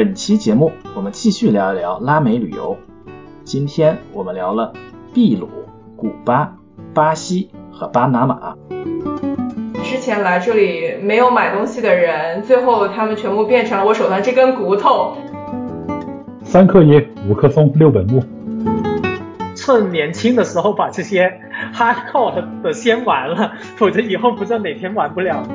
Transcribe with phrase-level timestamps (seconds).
[0.00, 2.78] 本期节目我们继续聊一聊拉美旅游。
[3.44, 4.72] 今天我们聊了
[5.12, 5.46] 秘鲁、
[5.94, 6.56] 古巴、
[6.94, 8.54] 巴西和巴拿马。
[9.84, 15.18] 之前来这里没有买东西的人，最后他们全部变成了我手上这根骨头。
[16.44, 18.24] 三克椰，五棵松，六本木。
[19.54, 21.30] 趁年轻的时候把这些
[21.74, 25.46] hardcore 的先玩了，否则以后不知道哪天玩不了。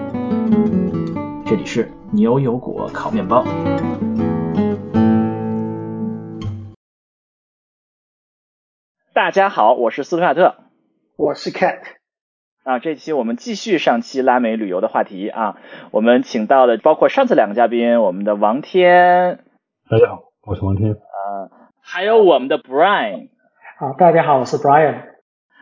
[1.48, 3.44] 这里是牛油果烤面包。
[9.16, 10.56] 大家好，我是斯图亚特，
[11.16, 11.80] 我是 Cat。
[12.66, 15.56] 啊，这期我们继续上期拉美旅游的话题啊，
[15.92, 19.40] 我们请到的包括上次两个嘉宾，我们的王天，
[19.90, 20.92] 大家好，我是王天。
[20.92, 21.48] 啊，
[21.82, 23.30] 还有我们的 Brian。
[23.80, 25.04] 好，大家好，我是 Brian。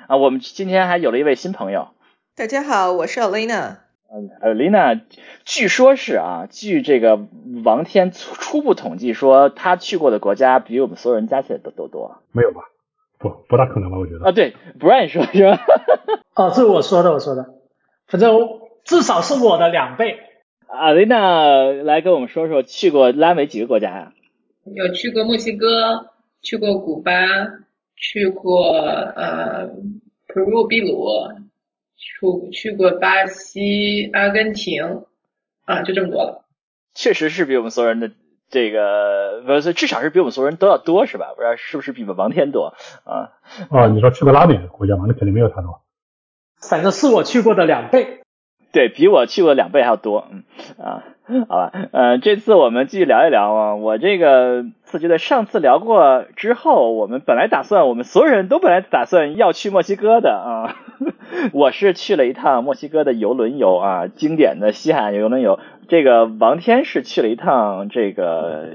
[0.07, 1.89] 啊，我们今天还有了一位新朋友。
[2.35, 3.75] 大家好，我是 Alina。
[4.11, 4.99] 嗯，Alina，
[5.45, 7.19] 据说是啊，据这个
[7.63, 12.23] 王天初初步统计说，他去过的国家比我们所有人加起来都都多。
[12.31, 12.61] 没有吧？
[13.23, 13.97] 不，不大可能吧？
[13.97, 14.25] 我觉得。
[14.25, 15.59] 啊，对，Brian 说是吧？
[16.35, 17.45] 哦，这是我说的，我说的，
[18.07, 18.37] 反正
[18.83, 20.19] 至少是我的两倍。
[20.67, 24.11] Alina 来跟我们说说去过拉美几个国家呀？
[24.65, 27.11] 有去过墨西哥，去过古巴，
[27.95, 29.69] 去过呃
[30.27, 31.07] ，Peru 秘鲁。
[31.95, 35.03] 去去过巴西、阿根廷，
[35.63, 36.43] 啊，就这么多了。
[36.93, 38.11] 确实是比我们所有人的
[38.53, 41.33] 这个不是，至少是比我们所有人都要多，是吧？
[41.35, 43.33] 不知道是不是比王天多啊？
[43.71, 45.05] 哦，你说去过拉美国家吗？
[45.07, 45.81] 那肯定没有他多。
[46.61, 48.19] 反正是我去过的两倍。
[48.71, 50.43] 对比我去过两倍还要多，嗯
[50.83, 51.03] 啊，
[51.47, 60.75] 好吧，呃，这次我们继续聊一聊啊，我这个次觉得上次聊过之后，我们本来打算，我们所有人都本来打算要去墨西哥的啊，
[61.53, 68.67] 我是去了一趟墨西哥的游轮游啊，经典的西海岸游轮游，这个王天是去了一趟这个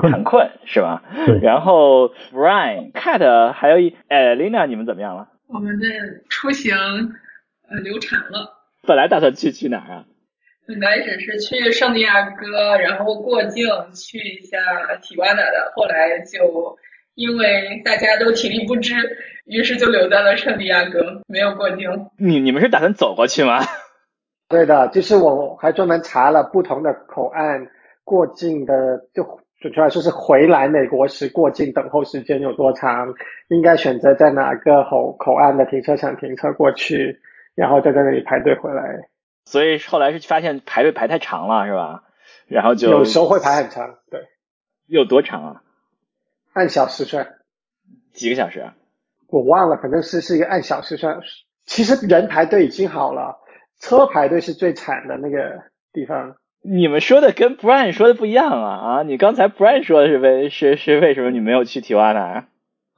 [0.00, 1.02] 坎昆是吧？
[1.42, 5.28] 然后 Brian、Cat 还有一哎 Lina 你们怎么样了？
[5.48, 5.86] 我们的
[6.28, 8.52] 出行呃流产了。
[8.86, 10.04] 本来打算去去哪儿啊？
[10.68, 14.58] 本来只是去圣地亚哥，然后过境去一下
[15.00, 16.76] 提瓜纳的，后来就
[17.14, 18.94] 因为大家都体力不支，
[19.46, 21.88] 于是就留在了圣地亚哥，没有过境。
[22.18, 23.60] 你你们是打算走过去吗？
[24.48, 27.66] 对的，就是我还专门查了不同的口岸
[28.04, 29.22] 过境的，就
[29.60, 33.12] 准确来说是回来美国时过境等候时间有多长，
[33.48, 37.20] 应该选择在哪个口口岸的停车场停车过去。
[37.56, 39.08] 然后再在那里排队回来，
[39.46, 42.02] 所以后来是发现排队排太长了，是吧？
[42.48, 44.20] 然后就有时候会排很长，对。
[44.86, 45.62] 有多长啊？
[46.52, 47.26] 按小时算。
[48.12, 48.62] 几个小时？
[49.28, 51.18] 我忘了，反正是是一个按小时算。
[51.64, 53.38] 其实人排队已经好了，
[53.80, 56.34] 车排队是最惨的那个地方。
[56.62, 59.02] 你们说的跟 Brian 说的不一样啊啊！
[59.04, 62.46] 你刚才 Brian 说的是为是是为什么你没有去提瓦纳？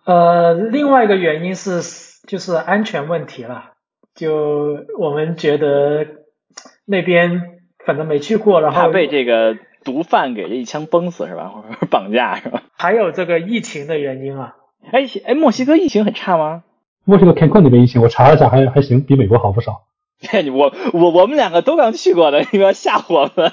[0.06, 1.82] 呃，另外一个原因是
[2.26, 3.72] 就是安全问题了。
[4.14, 6.06] 就我们觉得
[6.86, 11.48] 那边反正没去过，然后怕被这个毒贩给一枪崩死是吧？
[11.48, 12.62] 或 者绑架是吧？
[12.74, 14.54] 还有这个疫情的原因啊。
[14.90, 16.64] 哎哎，墨西哥疫情很差吗？
[17.04, 19.82] 墨西哥坎昆那边疫情我查了一下，还还行，比美国好不少。
[20.42, 23.52] 你我我我们两个都刚去过的，你不要吓唬我们。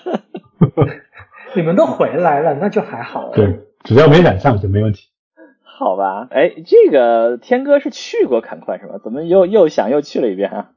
[1.55, 3.31] 你们都回来了，那就还好。
[3.31, 5.09] 对，只要没染上就没问题。
[5.63, 8.99] 好吧，哎，这个天哥是去过坎昆是吧？
[9.03, 10.69] 怎么又又想又去了一遍啊？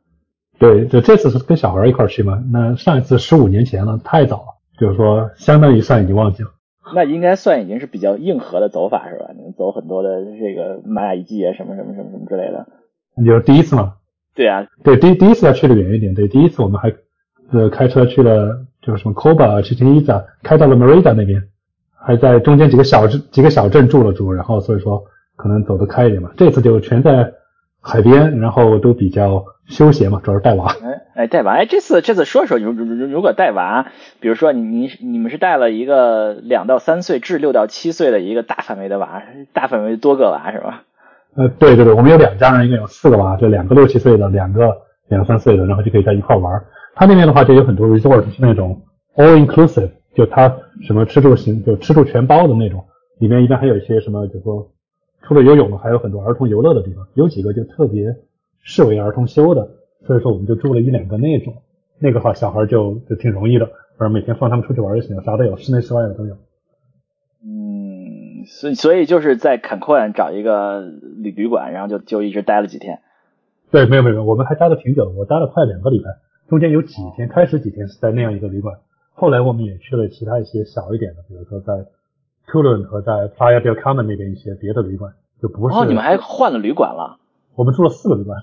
[0.58, 2.42] 对，就这次是跟小孩一块去嘛。
[2.52, 4.46] 那上一次十五年前了，太早了，
[4.78, 6.50] 就是说相当于算已经忘记了。
[6.94, 9.30] 那应该算已经是比较硬核的走法是吧？
[9.36, 12.66] 你们走很多的这个玛雅遗迹啊，什么什么什么什么之类的。
[13.16, 13.94] 你是第一次吗？
[14.38, 16.14] 对啊，对，第第一次要去的远一点。
[16.14, 16.94] 对，第一次我们还
[17.50, 21.42] 呃开车去了，就是什么 Coba、去金伊扎，开到了 Merida 那边。
[22.00, 25.02] 还在中间几个小镇几个小镇住了住，然后所以说
[25.34, 26.30] 可能走得开一点嘛。
[26.36, 27.32] 这次就全在
[27.80, 30.72] 海边，然后都比较休闲嘛，主要是带娃。
[30.80, 33.90] 哎哎，带娃哎，这次这次说说，如如如如果带娃，
[34.20, 40.84] 比如说你你你们是带了一个两到三岁至六到七岁的一个大范围的娃，大范围多个娃是吧？
[41.38, 44.76] 呃，对对对，我们有两家人，一共有四个娃，就两个六七岁的，两个
[45.06, 46.60] 两三岁的，然后就可以在一块玩。
[46.96, 48.82] 他那边的话就有很多 resort 是那种
[49.14, 49.90] all inclusive。
[50.16, 50.52] 就他
[50.82, 52.84] 什么吃住行就吃住全包的那种，
[53.18, 54.68] 里面一般还有一些什么，就说
[55.22, 58.16] 除了游泳，还有很多儿童游乐的地方，有几个就特别
[58.60, 59.70] 视为儿童休的，
[60.08, 61.54] 所以说我们就住了一两个那种，
[62.00, 66.34] 那个话小孩就就挺容易的，反正每天放他们出去玩就行了，啥都有，室内室外的都有。
[67.44, 67.77] 嗯，
[68.48, 73.00] 所所以就是在坎昆找一个旅旅馆，然后就就一直待了几天。
[73.70, 76.10] 对，没有没有，我们还待了挺久的，我待了快两个礼拜，
[76.48, 78.78] 中间有几天开始几天是在那样一个旅馆。
[79.12, 81.84] 后来我们也去了其他一些小一点的，比如说在
[82.50, 85.12] Tulun 和在 Playa del Carmen 那边一些别的旅馆，
[85.42, 85.76] 就不是。
[85.76, 87.18] 哦，你们还换了旅馆了？
[87.54, 88.38] 我们住了四个旅馆，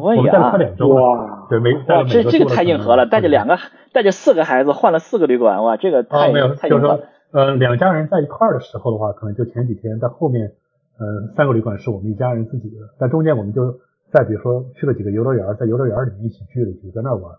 [0.00, 1.46] 我们待了快两周哇！
[1.48, 3.56] 对，每哇，这这个太硬核了，带着两个
[3.92, 7.00] 带着四个孩子换了四个旅馆，哇，这个太没有，太硬核了。
[7.30, 10.52] 呃，两家人在一块儿的时候的话，可能就前几天，在后面，
[10.98, 13.80] 呃，三个旅馆是我们一家人自己的，在中间我们就
[14.10, 17.36] 再比如说去了几个游乐园，在游乐园里面一起聚了，聚在那儿玩。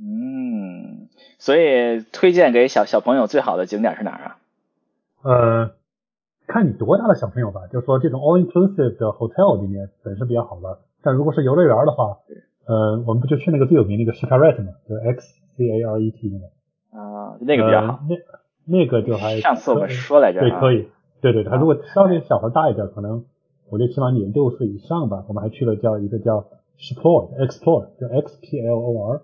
[0.00, 4.38] 嗯，所以推荐给小小朋友最好的景点是哪儿啊？
[5.22, 5.70] 呃，
[6.46, 12.16] 看你多大的小朋友吧，就是说这种 all inclusive 的 hotel 里面本身比较好玩，但如果是游乐园的话，
[12.66, 14.72] 呃，我们不就去那个最有名那个 Xcaret 吗？
[14.88, 16.46] 就 X C A R E T 那个
[16.98, 18.00] 啊，那个比较好。
[18.08, 18.16] 那
[18.64, 20.88] 那个就还上次我们说来着，对，可以，
[21.20, 23.24] 对对，他如果稍微小孩大一点，可能
[23.68, 26.46] 我觉得起码你六岁以上吧，我们还去了叫一个叫
[26.78, 29.22] Explore，Explore 叫 X P L O R。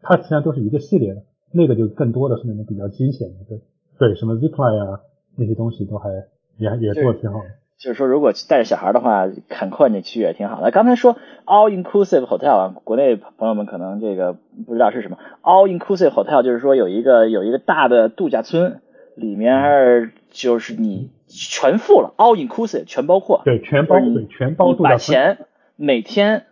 [0.00, 3.60] 它实际上都是一个系列的，那个就更多的是那种比较惊险的，对
[3.98, 5.00] 对，什么 zipline 啊
[5.36, 6.08] 那些东西都还
[6.56, 7.46] 也也做的挺好的。
[7.78, 10.72] 就是说，如果带着小孩的话，坎阔你去也挺好的。
[10.72, 11.16] 刚才说
[11.46, 14.36] all inclusive hotel 啊，国内朋友们可能这个
[14.66, 18.80] 不知道是什么 all inclusive hotel，就是说有一个有一个大的度假村，
[19.14, 25.46] 里面就是你全付了 all inclusive 全包括，对，全包对全包度假村，把钱
[25.76, 26.46] 每天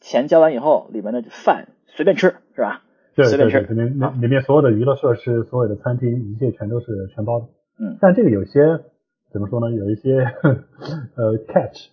[0.00, 2.82] 钱交完以后，里面的饭随便吃，是吧？
[3.14, 7.46] 对对对，里面那里面所有的娱乐设施、所有的餐厅，一切全都是全包的。
[7.78, 8.80] 嗯，但这个有些
[9.32, 9.70] 怎么说呢？
[9.74, 10.18] 有一些
[11.16, 11.88] 呃 catch，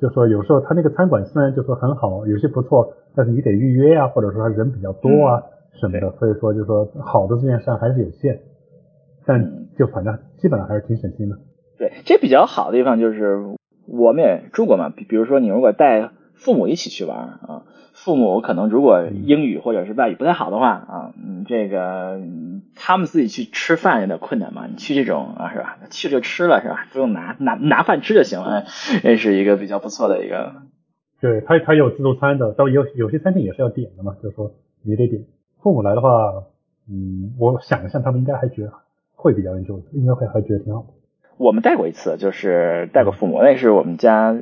[0.00, 5.42] 就说有时候他那个餐馆虽然就说很好，有些不错，但是你得预约啊，或者说他人比较多啊
[5.80, 8.40] 什么的，所以说就说好的资源上还是有限。
[9.24, 11.36] 但就反正基本上还是挺省心的。
[11.78, 13.38] 对，这比较好的地方就是
[13.88, 17.62] 我们也住过嘛，比比如说你如果带父母一起去玩啊。
[17.92, 22.20] 父母可能如果英语或者是外语不太好的话啊，嗯，这个
[22.74, 24.66] 他们自己去吃饭有点困难嘛。
[24.70, 25.78] 你去这种啊，是吧？
[25.90, 26.86] 去就吃了是吧？
[26.92, 28.64] 不用拿拿拿饭吃就行了，
[29.02, 30.52] 这是一个比较不错的一个。
[31.22, 34.52] 对他，他有自助餐的，到有有些餐厅也是要点的嘛，就是说
[34.82, 35.24] 你得点。
[35.62, 36.44] 父母来的话，
[36.90, 38.72] 嗯，我想一下，他们应该还觉得
[39.14, 40.88] 会比较 enjoy，应该会还觉得挺好的。
[41.38, 44.36] 我们带过一次，就是带过父母，那是我们家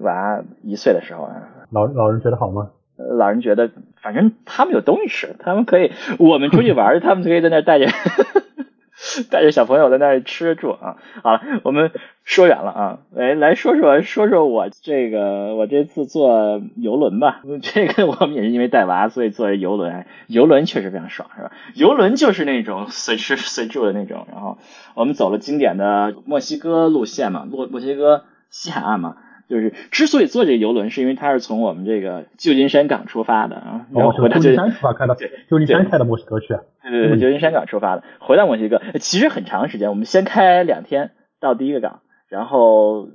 [0.00, 1.34] 娃一岁的时候啊。
[1.70, 2.70] 老老人觉得好吗？
[3.16, 3.70] 老人觉得，
[4.02, 7.86] 反正他们有东西吃，他们可以，我们出去玩， 他们可以在那带着
[9.30, 10.96] 带着小朋友在那吃住啊。
[11.22, 11.92] 好了，我们
[12.24, 17.42] 说远了啊，来来说说说说我这个我这次坐游轮吧。
[17.62, 20.04] 这个我们也是因为带娃，所以坐游轮。
[20.26, 21.52] 游轮确实非常爽，是吧？
[21.74, 24.26] 游轮就是那种随吃 随住的那种。
[24.32, 24.58] 然后
[24.94, 29.16] 我们走了经典的墨西哥路线嘛，墨墨西哥西海岸嘛。
[29.48, 43.08] 就是之所以坐这个游轮，是因为它是从我们这个旧金山港出发的啊，然后回到旧金山出发开到对旧金山开到墨西哥去啊，对对对，旧金山港出发的，回到墨西哥其实很长时间，我们先开两天到第一个港，然后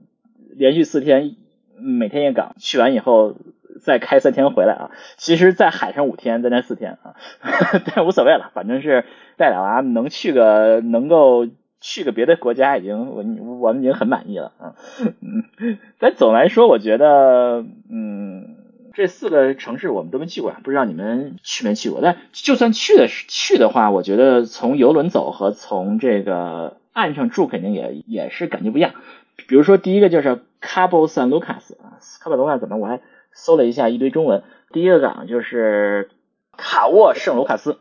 [0.55, 1.35] 连续四天
[1.77, 3.35] 每天一个港，去完以后
[3.83, 7.13] 再开三天回来啊，其实在海上五天，在那四天啊，
[7.93, 9.05] 但无所谓了，反正是
[9.37, 11.47] 带俩娃能去个能够。
[11.85, 13.17] 去个别的国家已经我
[13.59, 14.73] 我们已经很满意了啊，
[15.19, 18.55] 嗯，但总来说我觉得嗯
[18.93, 21.99] 这四个城市我们都没去过，不知道你们去没去过。
[22.01, 28.93] 但就算去的去的话，我觉得从游轮走和从这个岸上住肯定也也是感觉不一样。
[29.47, 33.01] 比如说第一个就是 Cabo San Lucas 啊，Cabo San Lucas 怎么我还
[33.33, 36.09] 搜了一下一堆中文，第一个港就是
[36.55, 37.77] 卡沃圣卢卡斯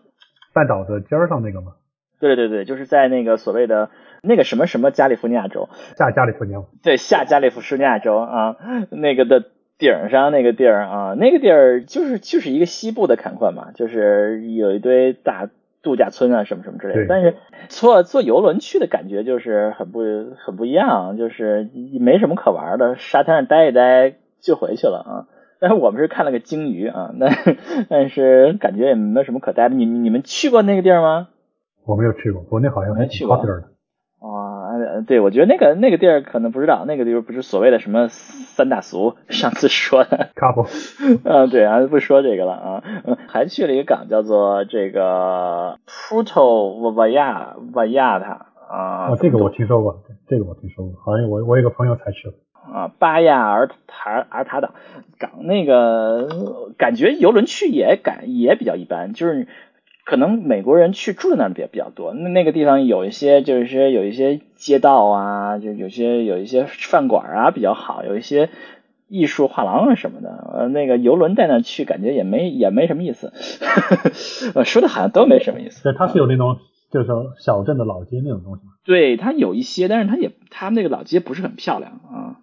[0.53, 1.75] 半岛的尖儿上那个吗？
[2.21, 3.91] 对对对，就是在那个所谓的
[4.23, 8.57] 那个什么什么加利福尼亚州，下加利福尼亚，对，下加利福尼亚州啊，
[8.91, 9.45] 那个的
[9.79, 15.49] 顶上那个地儿啊，那个地儿就是就是一个西部的坎昆嘛，就是有一堆大
[15.83, 17.07] 度假村啊什么什么之类的。
[17.09, 17.35] 但是
[17.69, 20.01] 坐坐游轮去的感觉就是很不
[20.39, 25.27] 很不一样，就是没什么可玩的，沙滩上待一待就回去了啊。
[25.59, 27.29] 但是我们是看了个鲸鱼啊，那
[27.89, 29.75] 但是感觉也没有什么可待的。
[29.75, 31.29] 你你们去过那个地儿吗？
[31.85, 33.37] 我没有去过，国内好像没去过。
[34.93, 40.29] 啊，对，我觉得那个那个地儿可能不知道，那个地方不是所谓的什么三大俗，上次说的。
[41.25, 42.85] 嗯， 对啊，不说这个了啊。
[43.05, 46.93] 嗯，还去了一个港，叫做这个 Puerto
[47.73, 49.11] Vallarta 啊。
[49.11, 52.35] 哦，这个我听说过，这个我听说过，好像我我有个朋友才去了。
[52.73, 54.75] 啊，巴亚尔塔尔塔岛
[55.19, 56.29] 港那个
[56.79, 59.49] 感觉游轮去也感也比较一般，就是。
[60.05, 68.51] 可能美国人去住的那比比较多，那那个地方有一些就是说有一些街道啊，就有些有一些饭馆啊比较好，有一些
[69.09, 70.31] 艺术画廊啊什么的。
[70.53, 73.33] 呃，那个游轮带那去，感觉也没也没什么意思。
[74.65, 75.83] 说的好像都没什么意思。
[75.83, 76.59] 对，它是有那种
[76.91, 78.73] 就是说小镇的老街那种东西吗？
[78.85, 82.41] 对，它有一些，但是它也它那个老街不是很漂亮啊。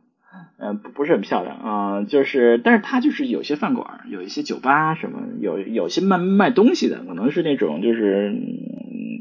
[0.59, 8.35] 嗯，不不是很漂亮啊，就是，但是它就是有些饭馆，有一些酒吧什么，有有些卖卖东西的，可能是那种就是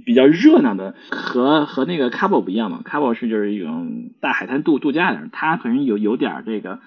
[0.04, 6.80] 比较热闹的，和和那个 Cabo 不一样嘛，Cabo 是就是一种大海滩度度假的，它可能有有点这个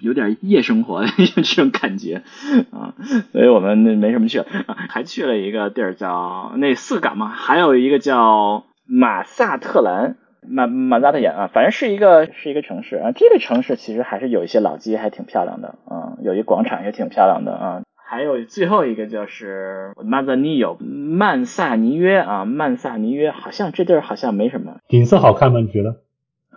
[0.00, 2.22] 有点夜生活的 这种感觉
[2.70, 2.94] 啊，
[3.32, 4.40] 所以我们没什么去，
[4.88, 10.16] 还去了一个地儿叫那四港嘛，还有一个叫马萨特兰。
[10.48, 13.12] 满满大的眼啊，反正是一个是一个城市啊。
[13.12, 16.16] 这个城市其实还是有一些老街，还挺漂亮的啊。
[16.22, 17.82] 有一广场也挺漂亮的啊。
[18.08, 25.58] 还有最后一个就是曼萨尼有曼萨尼约啊，曼萨尼约好像这地儿好像没什么景色好看吗？
[25.60, 25.96] 你觉得？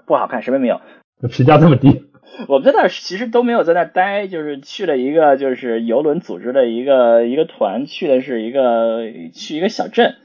[0.06, 0.80] 不好看，什么也没有。
[1.30, 2.06] 评价这么低？
[2.48, 9.02] 我们在那儿其实都没有在那儿待，就是去了一个就是游轮组织的一个一个团，去的是一个
[9.34, 10.16] 去一个小镇。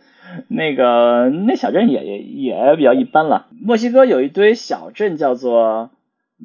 [0.48, 3.46] 那个那小镇也也也比较一般了。
[3.60, 5.90] 墨西哥有一堆小镇叫做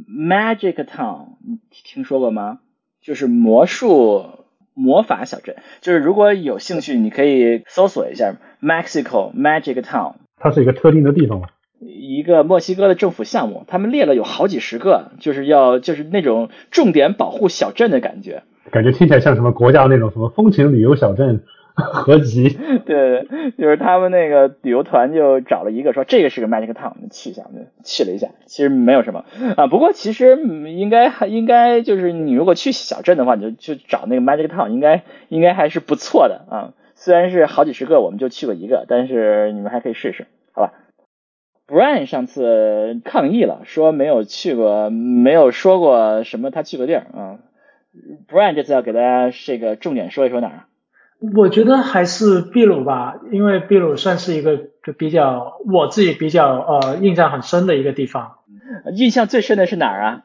[0.08, 2.60] Magic Town，你听说过吗？
[3.02, 4.26] 就是魔术
[4.74, 5.56] 魔法小镇。
[5.82, 10.16] 就是如果有兴趣，你可以搜索一下 Mexico Magic Town。
[10.38, 11.48] 它是一个特定的地方吗？
[11.82, 18.44] 一个墨西哥的政府项目，他们列了有好几十个，就是要就是那种重点保护小镇的感觉。
[18.70, 21.44] 感觉听起来像什么国家那种什么风情旅游小镇。
[21.80, 22.50] 合集，
[22.86, 23.26] 对，
[23.58, 27.44] 就是他们那个旅游团就找了一个说这个是个 Magic Town，去一下，
[27.84, 29.26] 去了一下，其实没有什么
[29.58, 29.68] 啊。
[29.68, 36.74] 不过其实应该应该就是你如果去小镇的话，你就就找那个 Magic Town，应该应该还是不错的啊。
[36.96, 40.74] 虽然是好几十个，我们就去过一个，但是你们还可以试试，好吧
[41.68, 47.40] ？Brian 上次抗议了，说没有去过，没有说过什么他去过地儿啊。
[48.28, 50.64] Brian 这次要给大家这个重点说一说哪儿？
[51.20, 58.38] 我觉得还是秘鲁吧，因为秘鲁算是一个就比较我自己比较呃印象很深的一个地方。
[58.96, 60.22] 印象最深的是哪儿啊？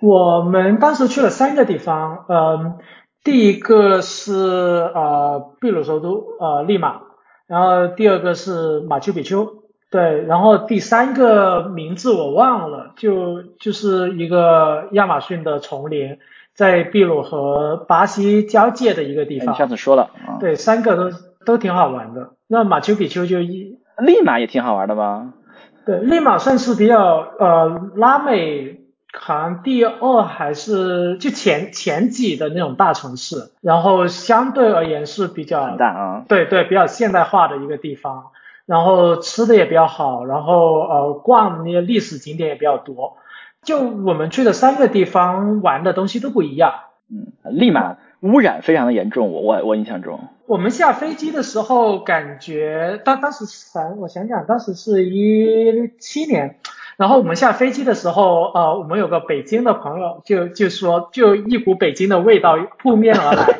[0.00, 2.78] 我们当时去了三个地方，嗯，
[3.22, 7.02] 第一个是呃秘鲁首都呃利马，
[7.46, 9.46] 然后第二个是马丘比丘，
[9.90, 16.18] 对，然后第三个名字我忘了，就就是一个亚马逊的丛林。
[16.54, 21.16] 在秘鲁和巴西交界的一个地方，你上次说了，对，三个都
[21.46, 22.30] 都挺好玩的。
[22.46, 25.32] 那马丘比丘就一，利马也挺好玩的吧？
[25.86, 28.80] 对，利马算是比较呃拉美
[29.12, 38.26] 好像第二还是就前前几的那种大城市，然后相对而言是比较大啊，对对，比较现代化的一个地方，
[38.66, 43.16] 然后吃的也比较好，然后呃逛那些历史景点也比较多。
[43.62, 46.72] 就我们去的三个地方玩的东西都不一样。
[47.12, 50.20] 嗯，立马污染非常的严重，我我我印象中。
[50.46, 56.56] 我们下飞机的时候感觉当当时想我想想，当时是一七年，
[56.96, 63.58] 然后我们下飞机的时候，呃，我们有个北京的朋友就就说，就一股北京的味道扑面而来，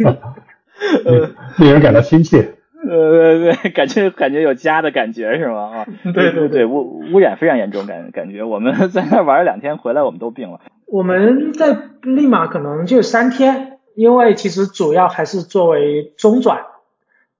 [1.04, 2.55] 呃，令人感到亲切。
[2.88, 5.78] 呃对对， 感觉感觉有家的感觉是吗？
[5.78, 10.60] 啊， 对对对，污污染非常严重，感感觉我们 在那玩了两天，回来我们都病了。
[10.86, 16.60] 我们在利马可能就三天，因为其实主要还是作为中转，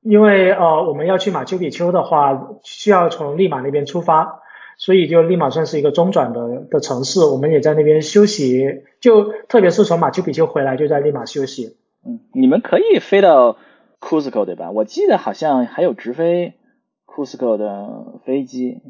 [0.02, 4.40] 因为呃我们要去马丘比丘的话，需要从利马那边出发，
[4.78, 11.76] 所以就利马算是一个中转的的城市，我们也在那边休息，就特别是从马丘比丘回来就在利马休息。
[12.04, 13.56] 嗯，你们可以飞到。
[14.00, 14.70] Cusco 对吧？
[14.70, 16.54] 我记得好像还有直飞
[17.06, 18.80] Cusco 的飞机，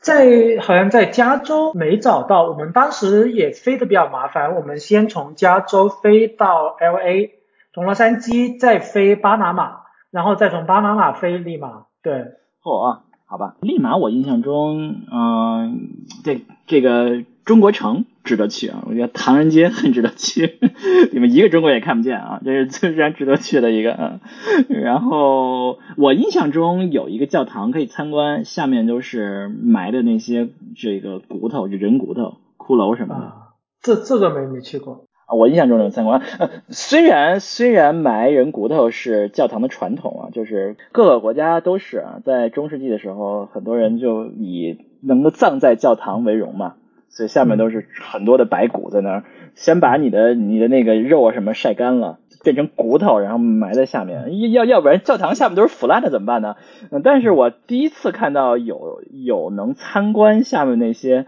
[0.00, 2.48] 在好像在加州没找到。
[2.48, 7.30] 我们当时也飞的比较麻烦，我们先从加州飞到 LA，
[7.72, 9.80] 从洛杉矶再飞巴拿马，
[10.10, 11.86] 然后再从巴拿马飞利马。
[12.02, 12.26] 对，
[12.62, 15.90] 嚯，好吧，利马我印象中，嗯，
[16.24, 17.24] 这这个。
[17.44, 20.58] 中国城值得去啊，我觉得唐人街很值得去，
[21.12, 24.20] 你们一个中国也看不见啊，这是非常值得去的一个啊。
[24.68, 33.32] 然后我印象中有一个教堂可以参观，下面都是埋的那些这个骨头，就人骨头、骷髅什么的。
[33.80, 36.22] 这这个没没去过啊，我印象中有参观。
[36.68, 46.74] 虽然虽然埋人骨头是教堂的传统啊，就是各个国家都是啊，在中世纪的时候，很多人就以能够葬在教堂为荣嘛。
[47.12, 54.50] 所以下面都是很多的白骨在那儿，先把你的你的那个肉啊什么晒干了，变成骨头，然后埋在下面。
[54.50, 56.56] 要要不然教堂下面都是腐烂的怎么办呢？
[56.90, 61.26] 嗯，但是我第一次看到有有能参观下面那些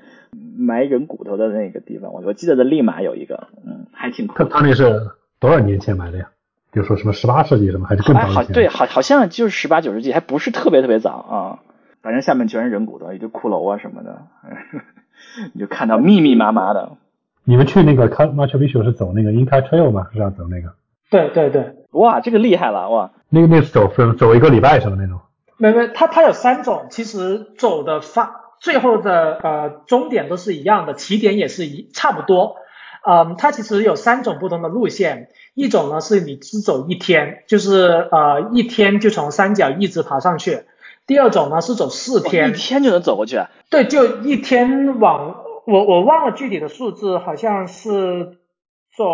[0.57, 4.35] 埋人骨头的那个地方，我我记得的立马有一个，嗯，还挺酷。
[4.35, 6.31] 他他那是多少年前埋的呀？
[6.73, 11.59] 比如说什么十八世纪什么还是更早哎，好，对，好，好像就是十八九世纪，还不是特别特别早啊。
[12.03, 14.23] 反正下面全是人骨头，一堆骷髅啊什么的，
[15.53, 16.93] 你就看到密密麻麻的。
[17.45, 20.07] 你们去那个卡马丘比丘是走那个 Inca Trail 吗？
[20.13, 20.75] 是要走那个？
[21.11, 23.11] 对对对，哇，这个厉害了哇！
[23.29, 25.21] 那个那是走走走一个礼拜什么那种？
[25.59, 32.57] 没没，它它有三种，其实走的方最后的呃终点都是一样的，起点也是一差不多。
[33.07, 40.65] 嗯，它其实有三种不同的路线，一种呢是你只走一天，就是呃一天就从山脚一直爬上去；
[41.07, 42.83] 第二种呢是走四哇天，一天。
[42.83, 43.51] 就能走过去，啊？
[43.71, 48.39] 对，就一天往我我忘了具体的数字，好像是
[48.97, 49.05] 走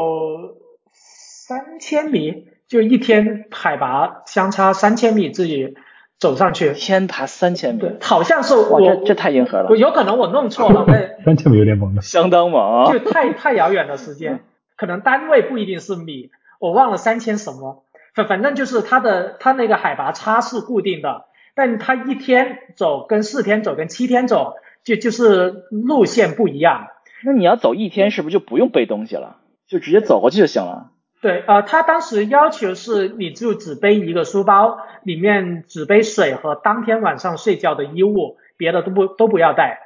[0.93, 5.75] 三千米，就一天海拔相差三千米自己
[6.19, 6.73] 走上去。
[6.73, 7.81] 天爬三千米？
[7.81, 9.69] 对，，好像是，我这这太硬核了。
[9.71, 12.03] 我，有可能我弄错了， 那三千米有点猛了。
[12.03, 12.93] 相当猛啊。
[12.93, 12.99] 就！
[13.11, 14.45] 太太遥远的时间，
[14.77, 16.31] 可能单位不一定是米，
[16.61, 21.25] 我忘了三千什么，反反正就是它的它那个海拔差是固定的，
[21.61, 26.87] 但他一天走跟四天走跟七天走就就是路线不一样。
[27.23, 29.37] 那你要走一天，是不是就不用背东西了，
[29.69, 30.93] 就直接走过去就行了？
[31.21, 39.81] 对，呃，他当时要求是你就只背一个书包，里面只背水和当天晚上睡觉的衣物，别的都不都不要带。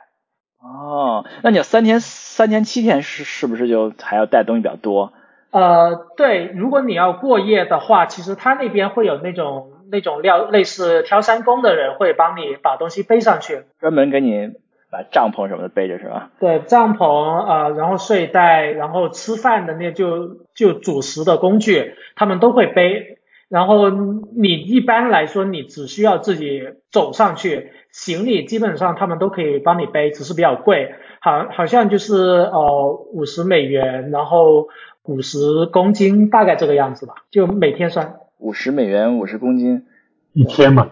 [0.63, 5.13] 哦，那你要三天三天七天是是不是就还要带东西比较多？
[5.51, 13.63] 呃，对，如果你要过夜的话，其实他那边会有那种那种料类似挑山工的人会帮你把东西背上去。
[13.81, 14.51] 专门给你
[14.91, 16.31] 把帐篷什么的背着是吧？
[16.39, 23.19] 对，帐篷呃，然后睡袋，然后吃饭的那就就主食的工具，他们都会背。
[23.49, 34.69] 然后你一般来说，你只需要自己走上去，行李基本上他们都可以帮你背，只是比较贵，好好像就是呃五十美元，然后
[35.05, 38.15] 五十公斤，大概这个样子吧，就每天算，
[38.45, 39.87] 五十美元五十公斤
[40.35, 40.91] 一天嘛，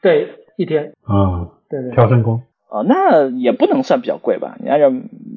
[0.00, 1.92] 对，一天，啊，对对。
[1.92, 2.42] 挑山工。
[2.70, 4.56] 啊，那也不能算比较贵吧？
[4.58, 4.90] 你按照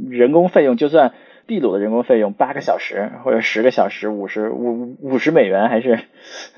[0.10, 1.12] 人工费用，就算
[1.46, 6.00] 秘鲁的人工费用八个小时或者十个小时五十五五十美元，还是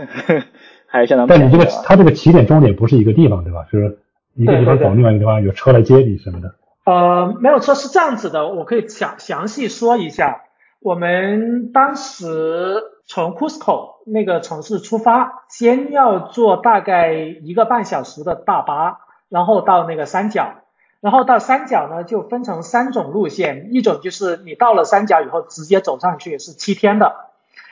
[0.85, 1.83] 还是相当但你这个便宜的吧。
[1.87, 3.65] 它这个起点终点不是一个地方对吧？
[3.71, 3.97] 就是
[4.35, 6.53] 一个地方走，另外一个地方有车来接你什么的。
[6.85, 10.43] 呃，没有车，是这样子的，我可以详详细说一下。
[10.81, 12.77] 我们当时
[13.09, 20.53] 从 Cusco 那个城市出发，先要坐大概一个半小时的大巴，然后到那个山脚，
[21.01, 27.15] 然后到山脚呢就分成三种路线，一种就是你到了山脚以后直接走上去是七天的，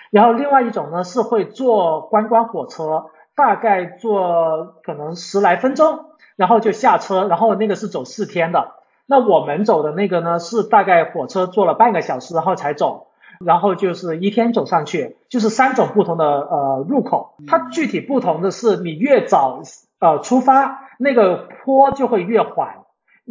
[0.10, 8.72] 然后另外一种呢是会坐观光火车，大概坐可能十来分钟，然后就下车，然后那个是走四天的。
[9.06, 13.07] 那我们走的那个呢，是大概火车坐了半个小时，然后才走，
[13.44, 17.36] 然后就是一天走上去，就是三种不同的呃入口。
[17.48, 19.62] 它具体不同的是，你越早
[20.00, 22.80] 呃出发，那个坡就会越缓，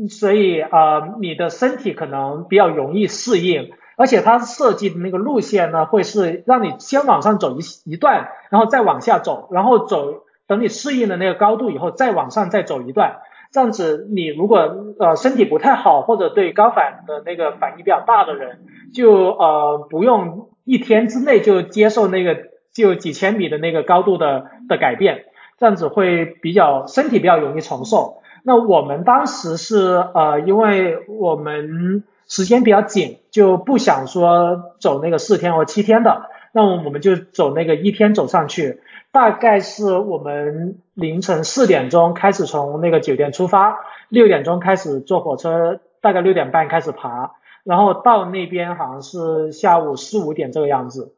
[0.08, 3.70] 所以呃你的身体可能比较容易适应。
[3.98, 13.16] 而且它设计的那个路线呢，会是让你先往上走一一段，然后再往下走，然后走等你适应了那个高度以后，再往上再走一段。
[13.52, 18.60] 这样子，你如果呃身体不太好，或者对高反的那个反应比较大的人，
[18.92, 22.36] 就呃不用一天之内就接受那个
[22.72, 25.24] 就几千米的那个高度的的改变，
[25.58, 28.18] 这样子会比较身体比较容易承受。
[28.42, 38.80] 那我们当时是呃，因为我们时间比较紧，就不想说走那个四天或七天的，那么我们就走那个一天走上去。
[39.12, 51.14] 大概是我们凌晨四点钟开始从那个酒店出发，六点钟开始坐火车，大概六点半开始爬，然后到那边好像是下午四五点这个样子。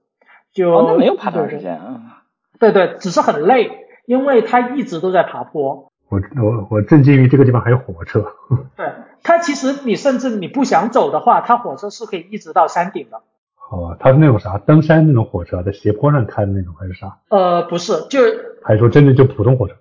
[0.53, 2.25] 就哦，那没有爬多长时间啊。
[2.59, 5.93] 对对，只是很累，因为它一直都在爬坡。
[6.09, 8.25] 我我我震惊于这个地方还有火车。
[8.75, 8.91] 对，
[9.23, 13.23] 它其实你甚至你不想走的话，它火车是可以一直到山顶的。
[13.71, 17.19] 好吧，它是那种啥登山那种火车，在斜坡上开的那种，还是啥？
[17.29, 19.75] 呃，不是，就是还是说真的就普通火车？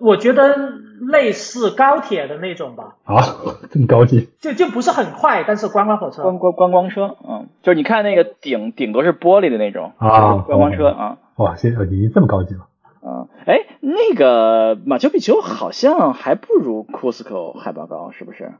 [0.00, 0.54] 我觉得
[1.00, 3.22] 类似高铁的那种吧，啊，
[3.70, 4.28] 这么高级？
[4.40, 6.22] 就就不是很快，但是观光火车。
[6.22, 12.66] 观光观光车，嗯，就是你看那个顶顶都是玻璃的那种啊观光车啊，哇，现在已经这么高级了。
[13.04, 18.52] 嗯，哎，那个马丘比丘好像还不如 Cusco 海拔高，是不是？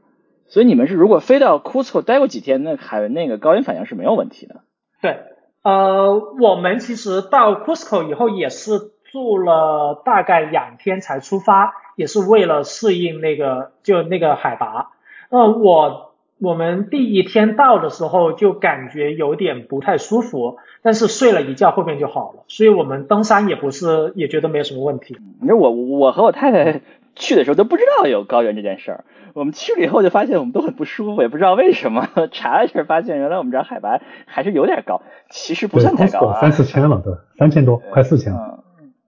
[0.53, 4.57] 所以你们是如果飞到 Cusco 待过几天，那海那个高原反应是没有问题的。
[5.01, 5.17] 对，
[5.63, 8.73] 呃，我们其实到 Cusco 以后也是
[9.11, 14.91] 住了大概两天才出发，也是为了适应那个就那个海拔。
[15.29, 25.17] 呃，我我们第一天到的时候就感觉有点不太舒服，但是睡了一觉后面就好了，所以我们登山也不是也觉得没有什么问题。
[25.41, 26.81] 你说我我和我太太
[27.15, 32.07] 去的时候都不知道有高原这件事儿，我们去了以后就发现我们都很不舒服，也不知道为什么。
[32.31, 38.33] 查了一下发现原来我们这儿海拔还是有点高，其实不算太高啊，三四千了，对，三千多，快四千。
[38.33, 38.63] 了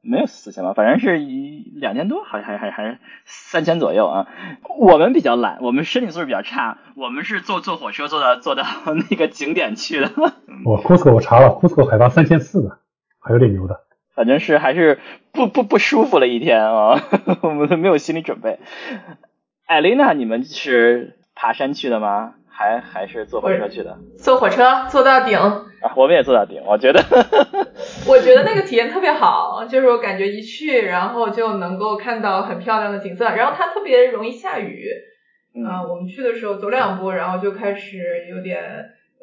[0.07, 4.27] 没有四千吧，反正是一两千多，好像还还还是三千左右啊。
[4.77, 8.63] 我们比较懒，我们身体素质比较差，我们是坐坐火车坐到坐到
[9.09, 10.11] 那个景点去的。
[10.63, 12.77] 我 cosco 我查了 cosco 海拔三千四的，
[13.19, 13.79] 还有点牛的。
[14.15, 14.99] 反正是还是
[15.31, 17.01] 不不不舒服了一天啊，
[17.43, 18.59] 我们没有心理准备。
[19.65, 22.33] 艾琳娜，你们是爬山去的吗？
[22.49, 23.97] 还还是坐火车去的？
[24.17, 25.37] 坐火车坐到顶。
[25.37, 27.03] 啊，我们也坐到顶，我觉得。
[28.07, 34.87] 我觉得那个体验特别好，就是我感觉一去，然后就能够看到很漂亮的景色，然后它特别容易下雨。
[35.53, 38.61] 嗯、呃，我们去的时候走两步，然后就开始有点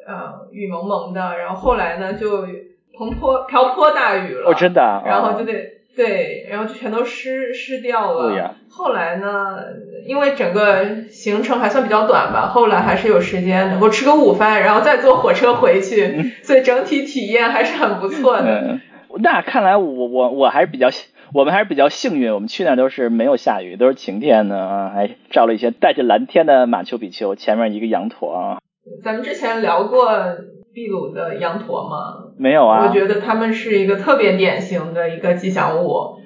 [0.05, 2.45] 呃雨蒙蒙的，然后后来呢就
[2.97, 4.51] 蓬坡瓢泼大雨了。
[4.51, 5.03] 哦，真的、啊。
[5.05, 5.53] 然后就得。
[5.95, 8.29] 对，然后就全都湿湿掉了。
[8.29, 8.55] 对呀。
[8.67, 9.59] 后来呢，
[10.07, 18.43] 因为整个行程还算比较短吧，后来还是有时间能够吃个午饭，然后再坐火车回去，嗯、所以整体体验还是很不错的。
[18.43, 18.81] 嗯，
[19.21, 20.89] 那看来我我我还是比较，
[21.31, 28.57] 我们还是比较幸运，我们去那都是没有下雨，都是晴天的啊，还照了一些带着蓝天的马丘比丘，前面一个羊驼啊。
[29.03, 30.09] 咱们之前聊过。
[30.73, 32.31] 秘鲁的羊驼吗？
[32.37, 32.85] 没有啊。
[32.85, 36.17] 我觉得他们是一个特别典型的一个吉祥物。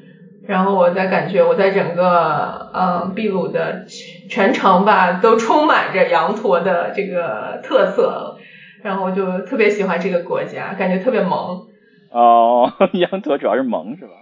[0.48, 3.86] 然后我在感觉我在整个嗯秘鲁的
[4.30, 8.38] 全程吧，都充满着羊驼的这个特色。
[8.82, 11.66] 然后我就特别喜欢这个国家，感觉特别萌。
[12.14, 14.14] 哦， 羊驼主要是萌是吧？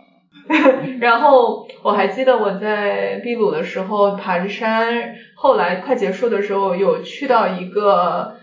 [0.99, 8.37] 然后我还记得我在秘鲁的时候爬着山，后来快结束的时候有去到一个。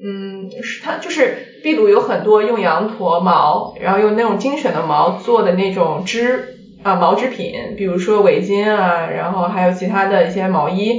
[0.00, 6.40] 嗯，是它就是秘鲁有很多用羊驼毛，然后用那种精选的毛做的那种织
[6.84, 10.94] 啊毛织品，比如说围巾啊，然后还有其他的一些毛衣。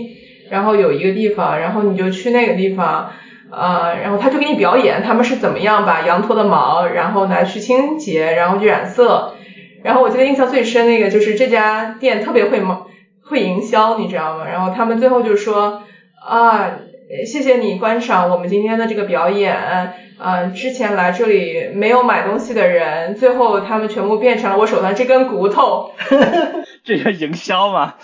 [0.50, 3.08] 然后有一个地方，然后你就去那个地方，
[3.52, 9.32] 呃，然后他就给你表演他们是怎么样把羊驼的毛，然后拿去清洁，然后去染色。
[9.84, 12.76] 然后我记得印象最深那个就是这家店特别会毛
[13.24, 14.46] 会营销，你知道吗？
[14.46, 15.80] 然后他们最后就说
[16.28, 16.68] 啊。
[17.26, 19.56] 谢谢你观赏我们今天的这个表演，
[20.20, 25.92] 呃，之前来这里没有买东西的人，最后他们全部变成了我手上这根骨头。
[26.86, 27.96] 这叫营销嘛。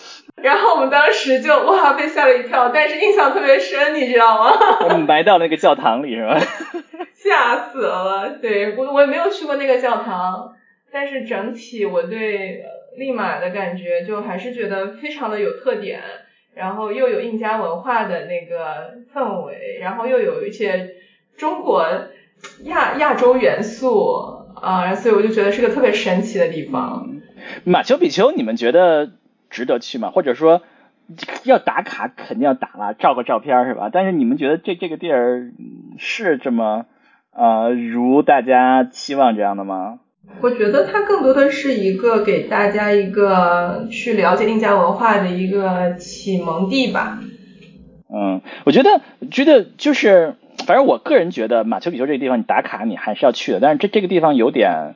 [0.41, 4.51] 然后我们当时就哇被吓了一跳，但是印象特别深，你知道吗？
[4.81, 6.39] 我们埋到那个教堂里是吧？
[7.13, 8.37] 吓死了！
[8.41, 10.53] 对我我也没有去过那个教堂，
[10.91, 12.63] 但是整体我对
[12.97, 16.01] 利马的感觉就还是觉得非常的有特点。
[16.55, 20.95] 然后又有印加文化的那个氛围，然后又有一些
[21.37, 21.85] 中国
[22.63, 27.09] 亚亚洲元素啊，所以我就觉得是个特别神奇的地方。
[27.63, 29.11] 马丘比丘，你们觉得
[29.49, 30.09] 值得去吗？
[30.09, 30.61] 或者说
[31.43, 33.89] 要打卡，肯定要打了，照个照片是吧？
[33.91, 35.51] 但是你们觉得这这个地儿
[35.97, 36.85] 是这么
[37.31, 39.99] 呃如大家期望这样的吗？
[40.41, 47.23] 我觉得它更多的是一个给大家一个去了解印加文化的一个启蒙地吧。
[48.13, 50.35] 嗯，我觉得觉得就是，
[50.67, 54.93] 反正我个人觉得马丘比丘这个地方你打卡你还是要去的，但是这这个地方有点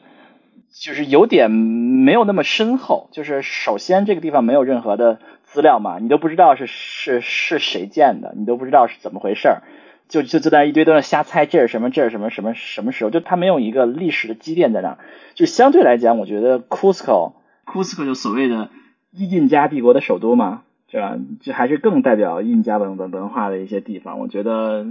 [0.71, 9.63] 就是有点没有那么深厚，就是首先这个地方没有任何的资料嘛，你都不知道是是是谁建的，你都不知道是怎么回事儿。
[10.09, 13.11] 就就就在一堆都在瞎猜，这是什么，这是什么，什么什么时候？
[13.11, 14.97] 就它没有一个历史的积淀在那儿。
[15.35, 18.69] 就相对来讲，我觉得 Cusco，Cusco 就所谓的
[19.11, 21.15] 印加帝国的首都嘛，是吧？
[21.41, 24.19] 就还是更代表印加文文文化的一些地方。
[24.19, 24.85] 我觉得，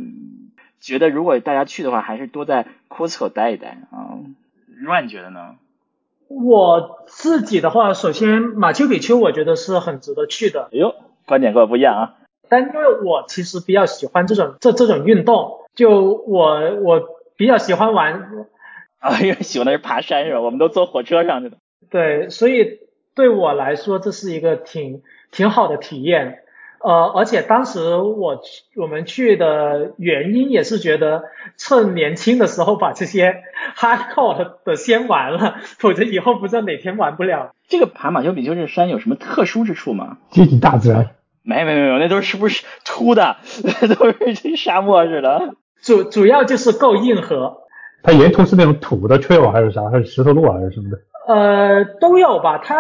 [0.81, 4.17] 觉得如果大家去的话，还是多在 Cusco 待一待啊。
[5.03, 5.57] 你觉得呢？
[6.29, 10.69] 我自己的话，首先马丘比丘我觉得是很值得去的。
[10.73, 10.95] 哎呦，
[11.27, 12.15] 观点跟我不一样啊。
[12.49, 17.03] 但因为我其实比较喜欢这种这这种运动，就我我
[17.37, 18.47] 比较喜欢玩。
[18.99, 20.41] 啊，因为喜欢的是爬山是吧？
[20.41, 21.57] 我们都坐火车上去的。
[21.89, 22.81] 对，所以
[23.15, 26.41] 对我来说这是一个挺挺好的体验。
[26.81, 28.41] 呃，而且当时我
[28.77, 31.25] 我们去的原因也是觉得
[31.57, 33.43] 趁年轻的时候把这些
[33.77, 37.53] hardcore 的先玩了，否则以后不知道哪天玩不了。
[37.69, 40.19] 这个爬马丘比丘这山有什么特殊之处吗？
[40.31, 41.17] 接近大自然。
[41.49, 43.37] 没没没有，那都是不是秃的，
[43.99, 45.55] 都是沙漠似的。
[45.83, 47.63] 主主要就是够硬核。
[48.03, 49.83] 它沿途是那种土的 trail 还是啥？
[49.91, 50.99] 还是石头路还是什么的？
[51.27, 52.59] 呃，都有吧。
[52.59, 52.77] 它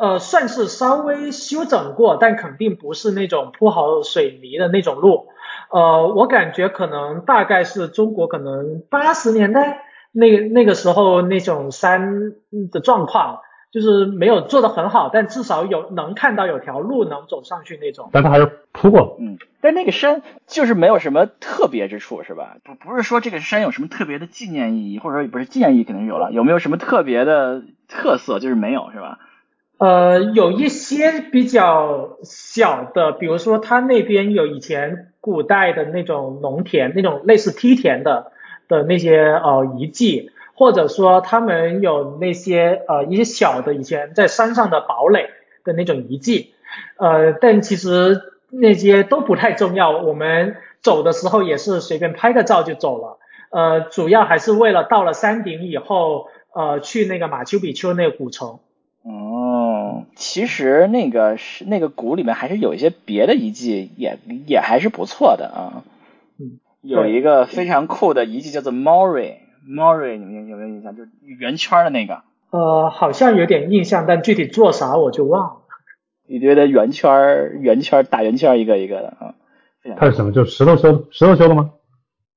[0.00, 5.26] 呃算是稍微修整过，但肯定不是那种铺好水泥的那种路。
[5.70, 12.32] 呃，我感觉可能大概是中国可能八十年代那那个时候那种山
[12.72, 13.40] 的状况，
[13.74, 18.08] 就是没有做得很好，但至少有能看到有条路能走上去那种。
[18.12, 22.58] 但他还是铺过，嗯，但那个山就是没有什么特别之处，是吧？
[22.62, 28.38] 不不是说这个山有什么特别的纪念意义，或者说不是纪念意义肯定有了，有没有什么特别的特色？
[28.38, 29.18] 就是没有，是吧？
[29.78, 38.30] 呃，有一些比较小的，比如说他那边有以前古代的那种农田，那种类似梯田的
[38.68, 45.30] 的那些呃遗迹，或者说他们有那些呃一些小的以前在山上的堡垒
[45.64, 46.54] 的那种遗迹，
[46.96, 53.18] 呃，但其实那些都不太重要，我们走的时候也是随便拍个照就走了，
[53.50, 58.58] 呃，主要还是为了到了山顶以后，呃，去那个马丘比丘那个古城。
[59.02, 65.84] 哦，其实那个是那个谷里面还是有一些别的遗迹，也也还是不错的啊。
[66.38, 68.72] 嗯，有一个非常酷的遗迹叫做
[69.68, 70.96] Mori，Mori 你们有没有印象？
[70.96, 75.56] 就是圆圈的那个，呃，好像有点印象，但具体做啥我就忘了。
[76.26, 79.34] 你觉得圆圈儿，圆圈儿大圆圈儿一个一个的啊。
[79.98, 80.32] 它是什么？
[80.32, 81.72] 就是石头修的，石头修的吗？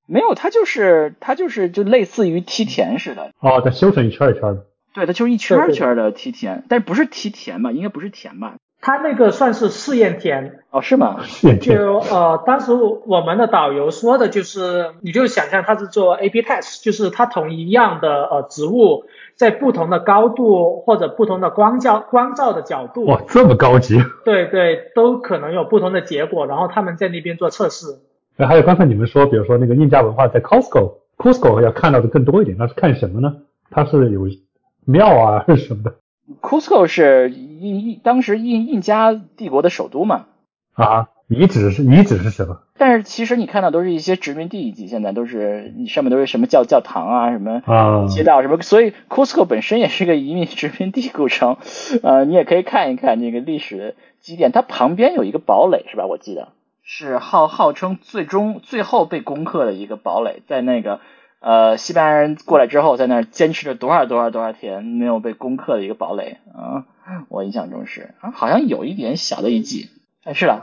[0.06, 4.66] 没有，它就是它就是就类似于梯田似的，哦，它修成一圈一圈的。
[4.94, 7.72] 对，它就是一圈一圈的梯田，但是不是梯田吧？
[7.72, 8.56] 应该不是田吧？
[8.80, 11.18] 它那个算是试验田，哦，是吗？
[11.24, 24.00] 试验田就呃，当时我我们的导游说的就是，你就想象他是做 A/B test，就是他同一样的呃植物，在不同的高度或者不同的光照光照的角度，哇，这么高级！
[24.24, 27.86] 对对，都可能有不同的结果，然后他们在那边做测试。
[28.36, 33.34] 哎，还有刚才你们说，比如说那个印加文化在 Costco，Costco 要看到的更多一点，那是看什么呢？
[33.70, 34.28] 它是有
[34.86, 35.92] 庙啊，还是什么的
[36.40, 40.26] Cusco 是印印当时印印加帝国的首都嘛，
[40.74, 41.08] 啊？
[41.28, 48.06] 遗址是遗址是什么但是其实你看到都是一些殖民地遗迹，现在都是你上面都是什么教教堂啊，什么啊？
[48.08, 51.58] 街道什么，所以 Cusco 本身也是个移民殖民地古城，
[52.02, 56.06] 呃，你也可以看一看这个历史积淀，它旁边有一个堡垒是吧？
[56.06, 56.48] 我记得
[56.82, 61.00] 是号号称最终最后被攻克的一个堡垒，在那个
[61.40, 66.84] 呃西班牙人过来之后，在那儿坚持了多少多少多少天没有被攻克的一个堡垒啊，
[67.28, 69.88] 我印象中是啊，好像有一点小的遗迹，
[70.24, 70.62] 哎是的，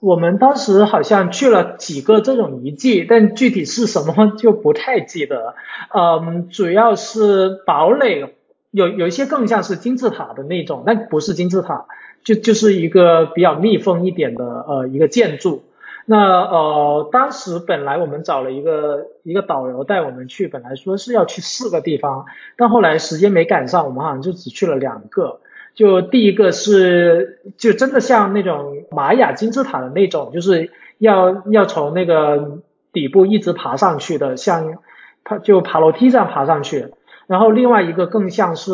[0.00, 5.54] 我们当时好像去了几个这种遗迹，但具体是什么就不太记得。
[5.94, 8.34] 嗯，主要是堡垒，
[8.70, 11.86] 有有一些更像是金字塔的那种，但不是金字塔，
[12.24, 15.64] 就就是一个比较密封一点的呃一个建筑。
[16.04, 25.40] 那呃，当时本来我们找了一个一个导游带我们去，本来说是要去四个地方，但后来时间没赶上，我们好像就只去了两个。
[25.74, 32.58] 就第一个是，就真的像那种玛雅金字塔的那种，就是要要从那个
[32.92, 34.78] 底部一直爬上去的，像
[35.24, 36.88] 爬就爬楼梯这样爬上去。
[37.28, 38.72] 然后另外一个更像是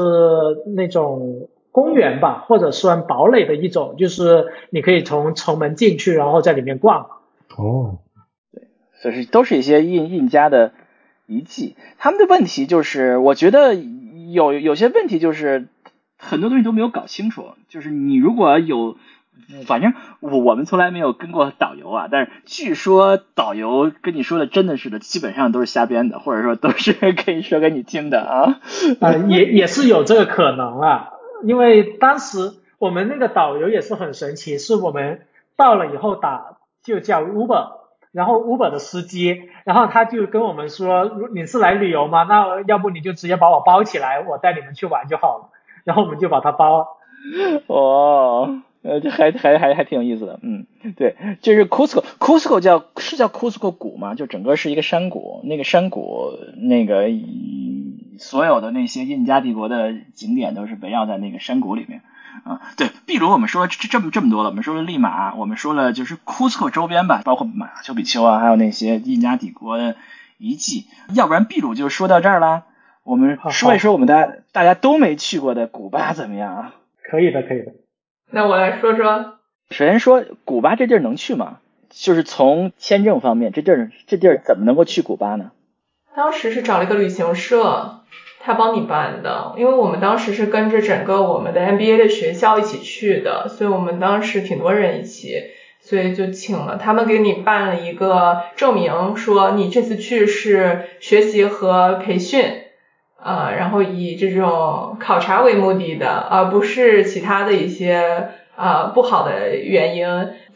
[0.74, 7.06] 那种公园吧，或者算堡垒的一种，就是你可以从城门进去，然后在里面逛。
[7.58, 7.98] 哦，
[9.02, 10.72] 所以是都是一些印印加的
[11.26, 11.76] 遗迹。
[11.98, 15.66] 他们的问题就是，我觉得有有些问题就是
[16.16, 17.46] 很多东西都没有搞清楚。
[17.68, 18.96] 就是你如果有，
[19.66, 28.60] 反正我我们从来没有跟过导游啊，但是据说导游跟你说的真的是的，基本上都是瞎编的，或者说都是 可以说给你听的啊。
[29.00, 31.10] 啊、也也是有这个可能啊，
[31.44, 35.22] 因为当时我们那个导游也是很神奇，是我们
[35.56, 37.72] 到了以后打就叫 Uber，
[38.12, 42.24] 然后 Uber 的司机，然后他就跟我们说，你是来旅游吗？
[42.24, 45.50] 那要不你就直接把我包起来，我带你们去玩就好了。
[45.84, 46.96] 然后我们就把他包。
[47.66, 54.14] 哦，呃，还还还还挺有意思的，嗯，对，就是 Cusco，Cusco 叫是叫 Cusco 谷吗？
[54.14, 57.08] 就整个是一个山谷，那个山谷那个
[58.18, 62.02] 所有的那些印加帝国的景点都是围绕在那个山谷里面。
[62.44, 69.96] 啊，对，秘鲁我们说了这这么这么多了，我们说了利马，我们说了就是 Cusco 周边吧，包括马丘比丘啊，还有那些印加帝国的
[70.38, 72.64] 遗迹，要不然秘鲁就说到这儿啦。
[73.02, 76.74] 我们说一说我们大家大家都没去过的古巴怎么样啊？
[77.02, 77.72] 可以的，可以的。
[78.31, 79.38] 那我来说说，
[79.70, 81.59] 首先说古巴这地儿能去吗？
[81.90, 85.50] 就是从签证方面，这地儿这地儿怎么能够去古巴呢？
[86.14, 87.97] 当时是找了一个旅行社，
[88.48, 95.34] 他帮你办的，因为我们当时是跟着整个我们的 MBA 的学校一起去的，所以我们当时挺多人一起，
[95.82, 102.42] 所以就请了他们给你办了一个证明，说你这次去是学习和培训。
[103.22, 110.06] 呃，然后以这种考察为目的的，而不是其他的一些啊不好的原因，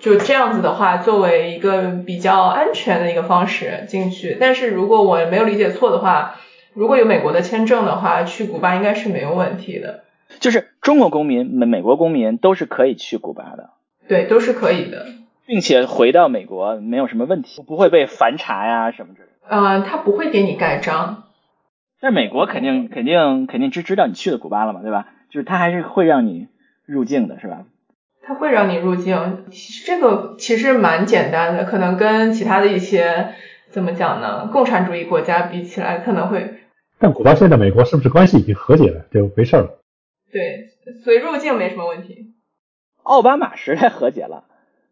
[0.00, 4.38] 就这样子的话，作为一个比较安全的一个方式进去。
[4.40, 6.36] 但是如果我没有理解错的话，
[6.74, 10.04] 如果有美国的签证的话，去古巴应该是没有问题的。
[10.40, 13.70] 就是中国公民、美美国公民都是可以去古巴的，
[14.08, 15.06] 对，都是可以的。
[15.44, 19.54] 并且回到美国没有什么问题，不会被反查呀什么之类的。
[19.54, 21.24] 嗯，他不会给你盖章。
[22.00, 25.08] 但美国肯定肯定肯定知知道你去了古巴了嘛，对吧？
[25.28, 26.48] 就是他还是会让你
[26.86, 27.64] 入境的，是吧？
[28.24, 33.34] 他会让你入境，其实这个其实蛮简单的，可能跟其他的一些
[33.68, 34.48] 怎么讲呢？
[34.50, 36.54] 共产主义国家比起来，可能会。
[37.02, 39.78] 但古巴现在美国是不是关系已经和解了，就没事了？
[40.32, 40.70] 对，
[41.04, 42.32] 所以入境没什么问题。
[43.02, 44.44] 奥巴马时代和解了，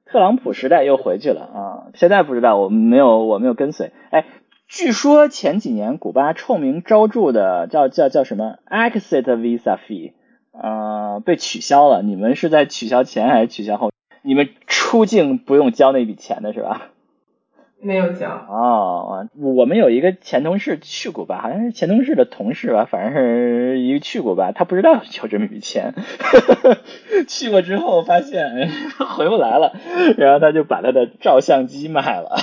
[0.04, 1.86] 特朗普时代又回去了啊！
[1.94, 3.92] 现在不知道，我们没有我没有跟随。
[4.10, 4.26] 哎。
[4.72, 10.12] 据说前几年古巴臭名昭著的叫叫叫什么 exit visa fee，
[10.52, 12.02] 呃，被取消了。
[12.02, 13.90] 你们是在取消前还是取消后？
[14.22, 16.92] 你们出境不用交那笔钱的是吧？
[17.82, 18.28] 没有交。
[18.48, 25.94] 哦，我们有一个前同事去过吧，好像是前同事的同事吧，反正是一个去过吧，他不知道交这么一笔钱，
[27.26, 28.70] 去过之后发现
[29.16, 29.72] 回不来了，
[30.18, 32.36] 然后他就把他的照相机卖了。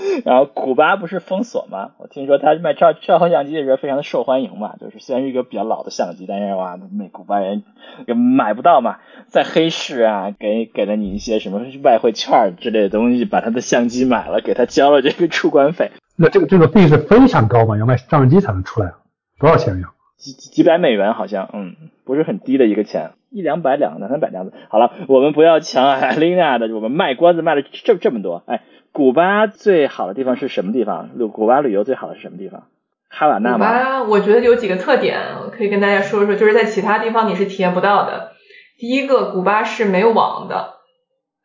[0.24, 1.90] 然后古巴不是封锁吗？
[1.98, 7.64] 我听说他卖照照相机的人非常的受欢迎嘛，就是虽然是一个比较老的相机，但是哇，美古巴人
[8.06, 15.90] 也买不到嘛，在黑市啊，给给了你一些什么外汇券之类的东西，把他的相机买了，给他交了这个出关费。
[16.16, 17.76] 那这个这个费是非常高嘛？
[17.78, 18.98] 要卖照相机才能出来啊？
[19.38, 19.90] 多少钱呀？
[20.16, 24.52] 几几百美元好像，嗯，不是很低的一个钱，一两百两两三百这样子。
[24.68, 28.62] 好了，我们不要抢艾琳娜的，我们卖关子卖了这这么多，哎。
[28.90, 31.10] 古巴最好的地方是什么地方？
[31.14, 32.64] 旅古巴旅游最好的是什么地方？
[33.10, 33.58] 哈瓦那吗？
[33.58, 35.20] 古巴我觉得有几个特点，
[35.52, 38.32] 可以跟大家说说，就是在其他地方你是体验不到的。
[38.78, 40.74] 第一个，古巴是没有网的，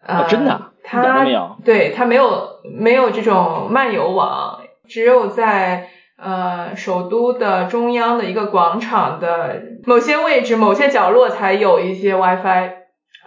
[0.03, 5.89] 啊，真的，它没有，对，它没有没有这种漫游网，只有在
[6.23, 12.71] 呃首都的中央的一个广场的某些位置、某些角落才有一些 WiFi，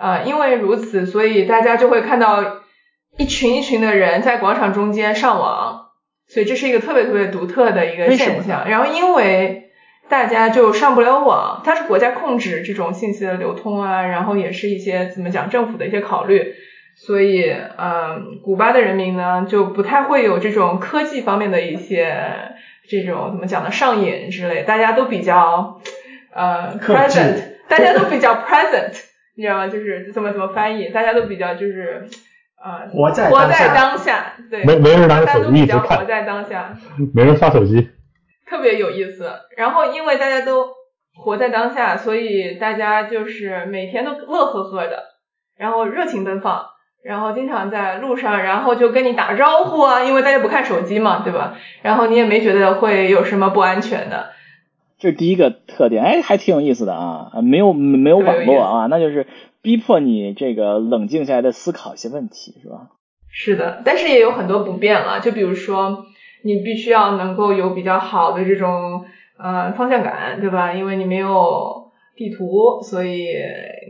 [0.01, 2.63] 呃，因为如此，所以大家就会看到。
[3.19, 5.87] 一群一群的人在广场中间上网，
[6.29, 8.69] 所以这是一个特别特别独特的一个现象。
[8.69, 9.71] 然后因为
[10.11, 16.53] 大家就上不了网，它是国家控制这种信息的流通啊，然后也是一些怎么讲政府的一些考虑，
[16.95, 22.23] 所以嗯，古巴的人民呢就不太会有这种科技方面的一些
[22.89, 25.81] 这种怎么讲呢上瘾之类，大家都比较
[26.35, 28.93] 呃 present，大家都比较 present，
[29.37, 29.69] 你知道吗？
[29.69, 32.07] 就是怎么怎么翻译，大家都比较就是。
[32.59, 36.75] 呃，活在活在当下，对，没没人拿着手机一直看，活在当下，
[37.15, 37.91] 没人刷手机，
[38.49, 39.31] 特别有意思。
[39.59, 40.71] 然后因为大家都
[41.15, 45.05] 活在当下，所以大家就是每天都乐呵呵的，
[45.59, 46.65] 然后热情奔放，
[47.07, 51.57] 然后经常在路上，然后就跟你打招呼啊，因为大家不看手机嘛，对吧？
[51.83, 54.31] 然后你也没觉得会有什么不安全的。
[54.99, 59.27] 这是第一个特点，哎，还挺有意思的啊，没有没有网络啊，那就是。
[59.63, 62.83] 逼迫你这个冷静下来的思考一些问题，是吧？
[63.33, 65.19] 是的，但是也有很多不便了。
[65.19, 66.07] 就比如说，
[66.45, 69.05] 你必须要能够有比较好的这种
[69.37, 70.73] 呃方向感，对吧？
[70.73, 71.86] 因为你没有
[72.17, 73.29] 地图，所以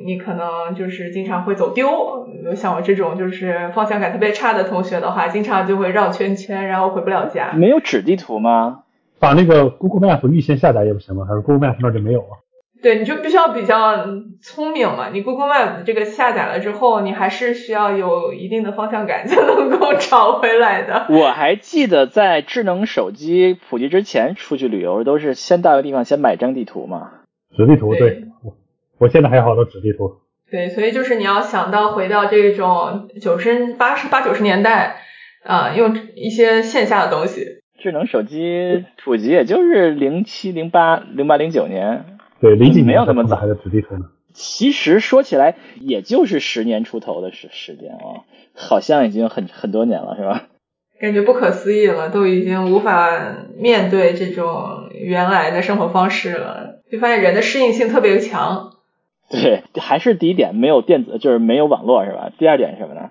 [0.05, 2.27] 你可能就是经常会走丢。
[2.57, 7.53] 像我这种就是方向感特别差的同学的话，经常就会绕圈圈，然后回不了家。
[7.53, 8.81] 没有纸地图吗？
[9.19, 11.25] 把那个 Google Map 预先下载也不行吗？
[11.27, 12.43] 还是 Google Map 那就没有啊？
[12.83, 14.07] 对，你就必须要比较
[14.43, 15.09] 聪明嘛。
[15.13, 21.07] 你 Google Map 这个下载了之后，你还是需要有一定的方向感才能够 找回来的。
[21.09, 27.13] 我还记得在智能手机普及之前，出去旅游都是先到一个地方先买张地图嘛。
[27.57, 28.55] 纸地图，对，我
[28.99, 30.17] 我现在还有好多纸地图。
[30.51, 34.99] 对，所以就是你要想到回到这种九十八十八九十年代，
[35.43, 37.63] 啊，用一些线下的东西。
[37.79, 42.05] 智能手机普及也就是零七零八零八零九年。
[42.41, 44.07] 对，零几年那早还在纸地图呢。
[44.33, 48.23] 其实说起来，也就是十年出头的时时间啊，
[48.55, 50.45] 好像已经很很多年了，是吧？
[51.01, 53.11] 感觉不可思议了，都已经无法
[53.59, 58.73] 面对这种原来的生活方式了，就发现人的适应性特别强。
[59.29, 62.31] 对，还是第一点，没有电子，就是没有网络，是吧？
[62.39, 63.11] 第二点是什么呢？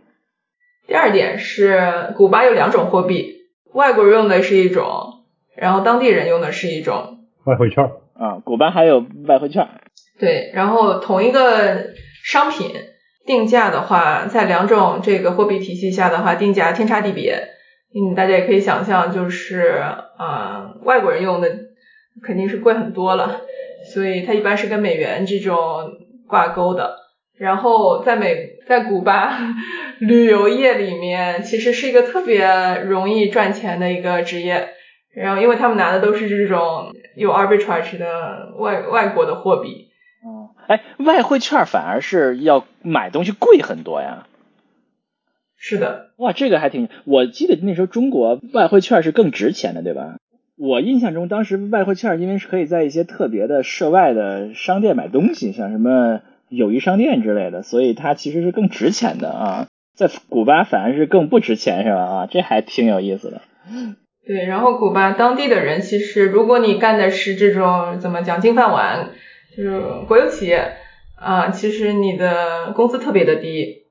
[0.88, 3.34] 第二点是，古巴有两种货币，
[3.74, 5.24] 外国人用的是一种，
[5.56, 7.84] 然后当地人用的是一种外汇券。
[8.18, 9.68] 啊，古巴还有外汇券。
[10.20, 11.88] 对，然后同一个
[12.24, 12.72] 商品
[13.26, 17.50] 定价的话，在两种这个货币体系下的话，定价天差地别。
[17.96, 19.82] 嗯，大家也可以想象，就是
[20.18, 21.50] 啊，外国人用的
[22.22, 23.40] 肯定是贵很多了，
[23.94, 25.92] 所以它一般是跟美元这种
[26.28, 26.98] 挂钩的。
[27.38, 29.38] 然后在美在古巴
[30.00, 32.46] 旅游业里面，其实是一个特别
[32.86, 34.70] 容易赚钱的一个职业。
[35.14, 39.88] 然后因为他们拿的都是这种有 arbitrage 的外外国的货币。
[40.26, 44.28] 哦，哎，外汇券反而是要买东西贵很多呀。
[45.68, 46.12] 是的。
[46.18, 50.18] 哇，这个还挺，我记得那时候中国外汇券是更值钱的，对吧？
[50.58, 56.22] 我印象中当时外汇券因为是可以在一些特别的涉外的商店买东西，像什么。
[56.48, 61.98] 友谊商店之类的，所以它其实是更值钱的啊，在古巴反而是更不值钱是吧？
[61.98, 63.42] 啊，这还挺有意思的。
[64.28, 69.10] 对，然后古巴当地的人其实，如果你干的是这种怎么讲金饭碗，
[69.58, 70.74] 就是国有企业
[71.20, 73.85] 啊，其实你的工资特别的低。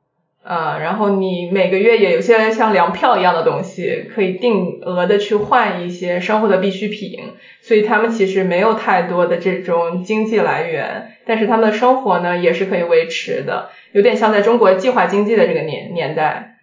[0.47, 7.33] 呃，然后你每个月也有些像粮票一样的东西，可以定额的去换一些生活的必需品，
[7.63, 16.59] 所以他们其实没有太多的这种经济来源，但是他们的生活呢也是可以维持的，有点像在中国计划经济的这个年年代。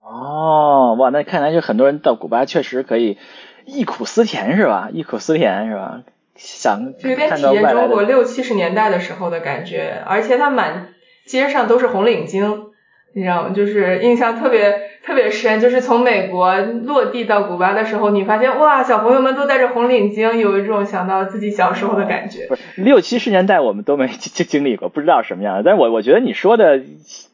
[0.00, 3.16] 哦，哇，那看来就很多人到古巴确实可以
[3.64, 4.88] 忆苦思甜是吧？
[4.92, 6.02] 忆苦思甜是吧？
[6.34, 10.88] 想有点体验中国六七十年代的时候的感觉，而且它满
[11.28, 12.69] 街上都是红领巾。
[13.12, 13.50] 你知道吗？
[13.54, 22.46] 就是印象特别特别深，就是从美国落地到古巴的时候，你发现哇，小朋友们都戴着红领巾，有一种想到自己小时候的感觉。
[22.48, 25.62] 不是六七十年代我们都没 经经历过，不知道什么样。
[25.64, 26.80] 但是我我觉得你说的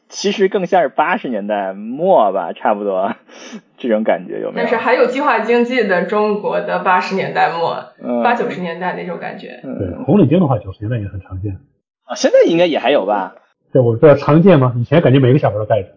[0.09, 3.13] 其实更像是八十年代末吧，差不多
[3.77, 4.65] 这种感觉有没有？
[4.65, 7.83] 但是还有计划经济的中国的八十年代末，
[8.23, 9.59] 八九十年代那种感觉。
[9.61, 11.59] 对，红领巾的话，九十年代也很常见。
[12.05, 13.35] 啊，现在应该也还有吧。
[13.71, 14.73] 对，我不知道常见吗？
[14.77, 15.89] 以前感觉每个小孩都戴着。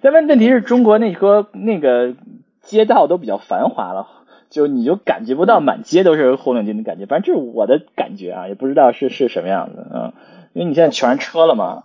[0.00, 2.14] 但问问题是中国那个那个
[2.62, 4.06] 街道都比较繁华了，
[4.50, 7.06] 就你就感觉不到满街都是红领巾的感觉。
[7.06, 10.12] 反正这是我的感觉啊，也不知道是是什么样子嗯，
[10.52, 11.84] 因为你现在全是车了嘛。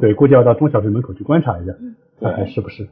[0.00, 1.72] 对，估计要到中小学门口去观察一下，
[2.20, 2.84] 看看是不是。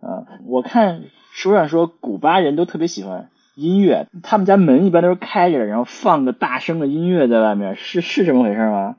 [0.00, 8.96] 啊，我看书上说古巴人都特别喜欢音乐，他们家门一般都是开着的，然后放个大声的音乐在外面，是是这么回事吗？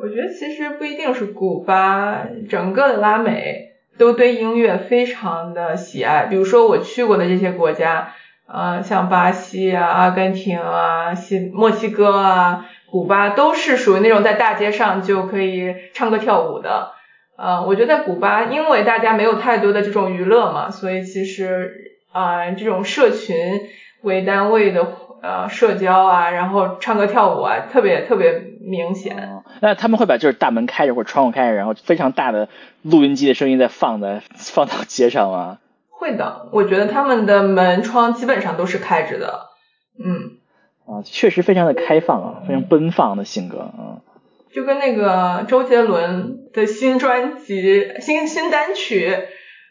[0.00, 6.26] 我觉得其实不一定是古巴，整个的拉美都对音乐非常的喜爱。
[6.26, 8.12] 比如说我去过的这些国家，
[8.46, 16.92] 呃，像巴西啊、阿根廷啊、西墨西哥啊、古巴，都是属于那种在大街上就可以唱歌跳舞的。
[17.36, 21.72] 呃，我觉得在古巴，因为大家没有太多的这种娱乐嘛，所以其实
[22.12, 23.36] 啊，这种社群
[24.02, 24.86] 为单位的
[25.22, 28.47] 呃社交啊，然后唱歌跳舞啊，特别特别。
[28.68, 32.48] 明显，那他们会把就是大门开着或者窗户开着，然后非常大的
[32.82, 35.58] 录音机的声音在放在 放到街上吗？
[35.90, 39.46] 会的，我觉得他们的门窗基本上都是开着的，
[39.98, 40.38] 嗯，
[40.86, 44.02] 啊，确实非常的开放啊，非常奔放的性格啊，
[44.52, 49.16] 就跟那个周杰伦的新专辑新新单曲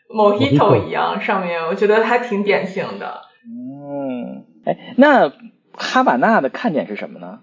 [0.14, 3.22] 《Mojito》一样，上面我觉得还挺典型的。
[3.46, 5.32] 嗯，哎，那
[5.78, 7.40] 哈瓦那的看点是什么呢？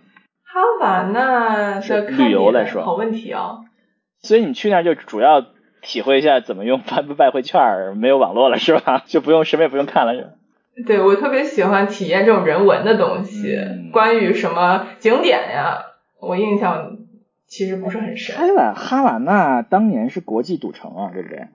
[0.54, 3.62] 哈瓦那的旅游来说，好问题啊。
[4.20, 5.44] 所以你去那儿就主要
[5.82, 9.02] 体会一下怎么用外外汇券，没有网络了是吧？
[9.08, 10.28] 就不用什么也不用看了是吧。
[10.86, 13.58] 对，我特别喜欢体验这种人文的东西。
[13.92, 15.78] 关于什么景点呀，
[16.20, 16.98] 我印象
[17.48, 18.36] 其实不是很深。
[18.36, 21.48] 哈瓦哈瓦那当年是国际赌城啊，对不对？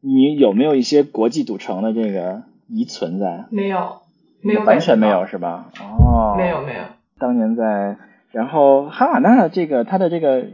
[0.00, 3.44] 你有没有一些国际赌城的这个遗存在？
[3.52, 4.00] 没有，
[4.42, 5.66] 没有，完全没有是吧？
[5.80, 6.80] 哦，没有没有。
[7.20, 7.96] 当年在。
[8.32, 10.44] 然后哈瓦那这个它的这个，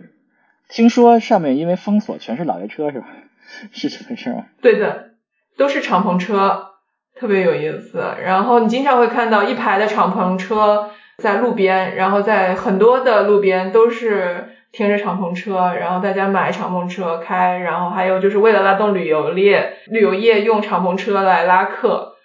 [0.68, 3.06] 听说上面因为封锁全是老爷车是吧？
[3.72, 4.46] 是这回事吗？
[4.60, 5.10] 对的，
[5.56, 6.72] 都是敞篷车，
[7.14, 8.02] 特别有意思。
[8.24, 22.15] 然后你经常会看到一排的敞篷车在路边，然后在很多的路边都是停着敞篷车，然后大家买敞篷车开，然后还有就是为了拉动旅游业，旅游业用敞篷车来拉客。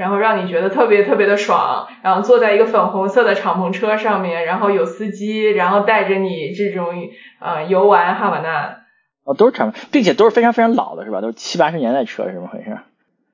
[0.00, 6.94] 然后让你觉得特别特别的爽，然后坐在一个粉红色的敞篷车上面，然后有司机，然后带着你这种
[7.38, 8.78] 呃游玩哈瓦那。
[9.24, 11.20] 哦，都是敞篷，并且都是非常非常老的，是吧？
[11.20, 12.78] 都是七八十年代车，是怎么回事？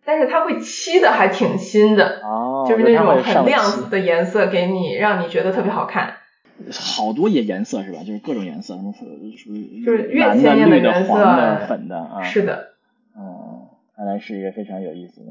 [0.05, 6.15] 但是它会漆的还挺新的，哦，就是那种很亮的颜色，给你让你觉得特别好看。
[6.73, 8.01] 好多颜颜色是吧？
[8.05, 9.05] 就是各种颜色，什么属
[9.55, 11.15] 于就是越鲜艳的颜色，
[11.69, 12.23] 粉的啊。
[12.25, 12.71] 是的。
[13.15, 15.27] 哦，看来是一个非常有意思的。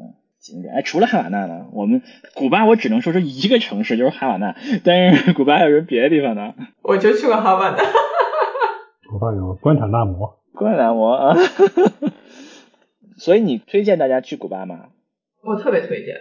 [0.45, 1.65] 景点哎，除了哈瓦那呢？
[1.73, 2.03] 我们
[2.35, 4.55] 古巴我只能说是一个城市，就是哈瓦那。
[4.83, 6.53] 但是古巴还有什么别的地方呢？
[6.83, 7.77] 我就去过哈瓦那。
[9.09, 10.37] 古巴有关塔那摩。
[10.53, 11.35] 关塔那摩啊。
[13.17, 14.89] 所以你推荐大家去古巴吗？
[15.43, 16.15] 我特别推荐，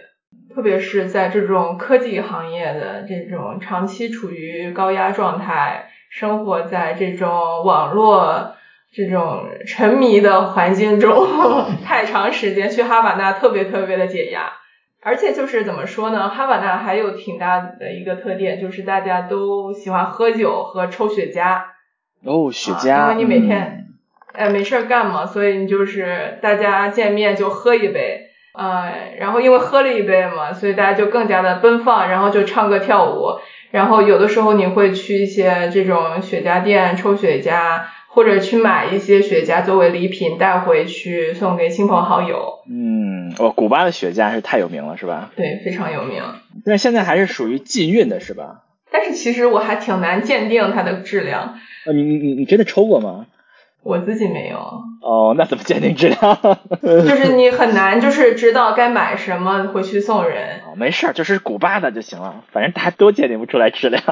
[0.55, 8.55] 特别是在这种科技行业的这种长期处于高压状态，生活在这种网络。
[8.95, 11.27] 这种沉迷的环境中
[11.85, 14.53] 太长时间，去哈瓦那特别特别的解压。
[15.03, 21.61] 而且就是怎么说呢，哈瓦那还有挺大的一个特点，就是大家都喜欢喝酒和抽雪茄。
[22.23, 23.85] 哦，雪啊茄，因为你每天
[24.33, 28.21] 嗯呃没事儿干嘛，所以你就是大家见面就喝一杯，
[28.57, 33.39] 呃，然后因为喝了一杯嘛，所以大家就更加的奔放，然后就唱歌跳舞，
[33.71, 37.81] 然后有的时候你会去一些这种雪茄店抽雪茄，
[38.15, 45.31] 或者去买一些雪茄作为礼品带回去送给亲朋好友，嗯，哦，古巴的雪茄是太有名了，是吧？
[45.35, 46.23] 对，非常有名。
[46.63, 48.61] 但现在还是属于禁运的，是吧？
[48.89, 53.25] 但是其实我还挺难鉴定它的质量，呃，你你你你真的抽过吗？
[53.85, 54.57] 我自己没有。
[55.01, 56.19] 哦，那怎么鉴定质量？
[56.81, 60.61] 就是你很难就是知道该买什么回去送人。
[60.65, 64.03] 哦，没事儿，就是古巴的就行了，反正大家都鉴定不出来质量。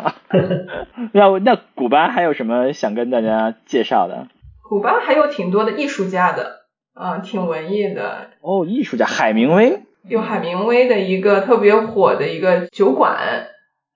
[1.12, 4.28] 那我那古巴还有什么想跟大家介绍的？
[4.70, 6.62] 古巴还有挺多的艺术家的，
[6.94, 8.30] 啊、挺文艺的。
[8.42, 9.80] 哦，艺术家海明威。
[10.08, 13.48] 有海明威的一个特别火的一个酒馆，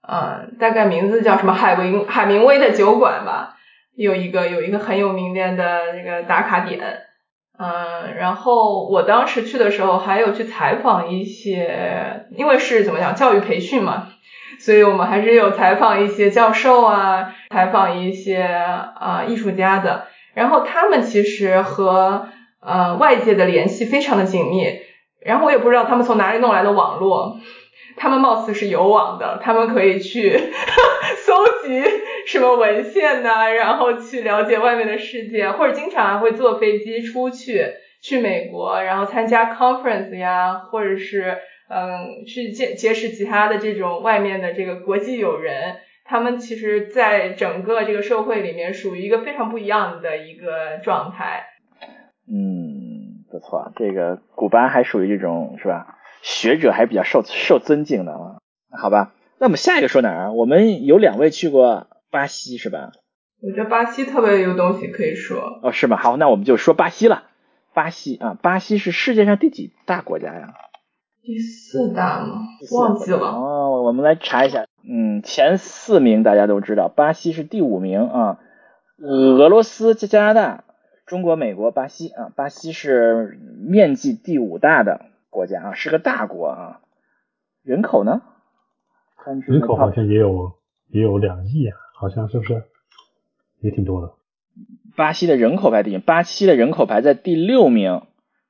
[0.02, 3.57] 啊、大概名字叫什么海明海明威的酒馆吧，
[3.98, 6.80] 有一个有一个很有名的的这个打卡点。
[7.60, 14.10] 嗯，然后我当时去的时候，还有去采访一些，因为是怎么讲教育培训嘛，
[14.60, 20.06] 所以我们还是有采访一些教授啊，采访一些啊、艺术家的。
[20.36, 22.28] 然后他们其实和
[22.62, 24.64] 呃外界的联系非常的紧密，
[25.26, 27.39] 然后我也不知道他们从哪里弄来的网络，
[27.98, 30.32] 他们貌似是有网的，他们可以去
[31.26, 31.84] 搜集
[32.28, 37.66] 什么文献呐、然后去了解外面的世界，或者经常还会坐飞机出去
[38.02, 41.38] 去美国，然后参加 conference 呀，或者是
[41.70, 45.78] 嗯去结结识其他的这种外面的这个国际友人。
[46.10, 51.43] 他们其实，在整个这个社会里面，属于一个非常不一样的一个状态。
[52.32, 55.97] 嗯，不错，这个古巴还属于这种是吧？
[56.22, 58.38] 学者还比较受受尊敬的啊。
[58.70, 60.32] 好吧，那我们下一个说哪儿啊？
[60.32, 62.91] 我们有两位去过巴西是吧？
[63.41, 65.59] 我觉得巴西特别有东西可以说。
[65.61, 65.97] 哦，是吗？
[65.97, 67.24] 好，那我们就说巴西了。
[67.74, 70.53] 巴西啊，巴西是世界上第几大国家呀？
[71.22, 72.41] 第四大吗？
[72.72, 73.20] 忘记了。
[73.20, 74.65] 哦，我们来查一下。
[74.89, 78.39] 嗯，前四名大家都知道，巴西是第五名啊。
[78.99, 80.63] 俄罗斯、加加拿大、
[81.05, 83.38] 中国、美国、巴西啊，巴西是
[83.68, 85.01] 面积第五大的
[85.38, 86.82] 国家啊，是个大国啊。
[87.62, 88.24] 人口呢？
[89.46, 90.54] 人口好像也有
[90.88, 92.64] 也有两亿啊，好像是不是？
[93.60, 94.14] 也挺多的。
[94.96, 98.02] 巴西的人口排第一，巴西的人口排在第六名。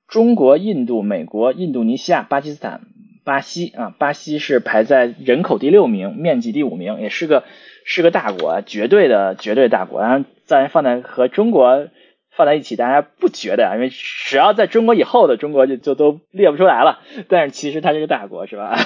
[0.08, 2.84] 中国、印度、美国、印度尼西亚、巴基斯坦、
[3.26, 7.44] 巴西啊，巴西是排在人口第六名，面积第五名，也是个
[7.84, 10.00] 是个大国，绝对的绝对大国。
[10.00, 11.90] 然后再放在和中国
[12.38, 13.76] 放在一起，大家不觉得啊？
[13.76, 17.00] 因为只要在中国以后的中国就就都列不出来了。
[17.28, 18.78] 但是其实它是个大国，是吧？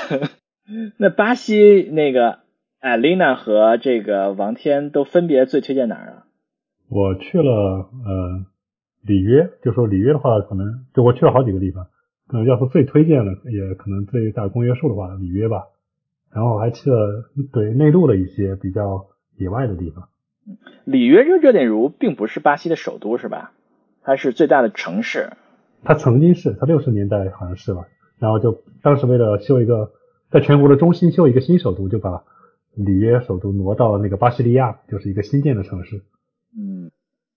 [0.97, 2.39] 那巴西那个
[2.80, 6.24] 艾丽娜和这个王天都分别最推荐哪儿啊？
[6.89, 8.45] 我去了呃
[9.06, 11.88] 里约，就说里约的话，可能就我去了好几个地方，
[12.28, 15.64] 可能要说最推荐的，也可能最大公约数的话，里约吧。
[16.34, 20.08] 然后还去了对内陆的一些比较野外的地方。
[20.86, 23.52] 里约热热内卢并不是巴西的首都是吧？
[24.04, 25.32] 它是最大的城市。
[25.84, 27.86] 它曾经是，它六十年代好像是吧。
[28.20, 29.92] 然后就当时为了修一个，
[30.32, 32.24] 在全国的中心修一个新首都，就把
[32.76, 36.02] 里约首都挪到了那个巴西利亚，就是一个新建的城市。
[36.58, 36.92] 嗯，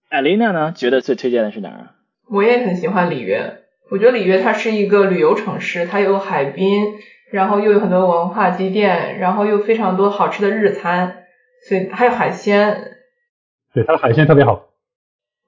[0.09, 0.73] 艾琳娜呢？
[0.73, 1.91] 觉得最推荐的是哪儿？
[2.31, 3.59] 我也很喜欢里约，
[3.91, 6.95] 我觉得里约它是一个旅游城市，它有海滨，
[7.31, 11.25] 然后又有很多文化积淀，然后又非常多好吃的日餐，
[11.69, 12.93] 所以还有海鲜。
[13.75, 14.67] 对，它的海鲜特别好。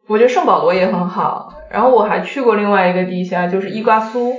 [0.09, 4.35] 我觉得圣保罗也很好，然后我还去过另外一个地下，就是伊瓜苏。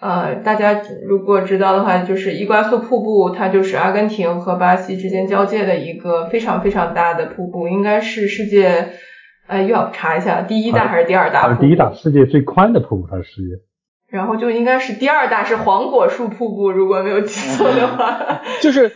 [0.00, 8.90] 呃，大家如果知道的话，就是伊瓜苏瀑布，它就是阿根廷和巴西之间交界的一个非常非常大的瀑布，应该是世界，
[9.48, 13.56] 呃，又要查一下，第一大还是第二大第一大，世界最宽的瀑布，它是世界。
[14.08, 18.40] 然后就应该是第二大是黄果树瀑布，如果没有记错的话。
[18.62, 18.92] 就是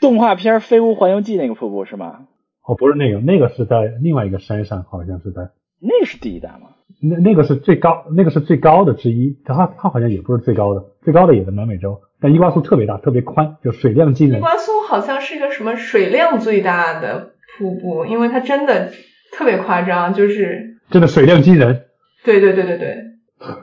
[0.00, 2.20] 动画片《飞屋环游记》那个瀑布是吗？
[2.66, 5.50] 哦，不是那个，那个是在另外一个山上，好像是在。
[5.80, 6.70] 那是第一大吗？
[7.00, 14.38] 那那个是最高，那个是最高的之一，它它好像也不是最高的，最高的也在南美洲，但伊瓜苏特别大，特别宽，就水量惊人。
[14.38, 18.90] 伊瓜苏好像是一个什么水量最大的瀑布，因为它真的
[19.32, 21.84] 特别夸张，就是真的水量惊人。
[22.24, 22.96] 对对对对对，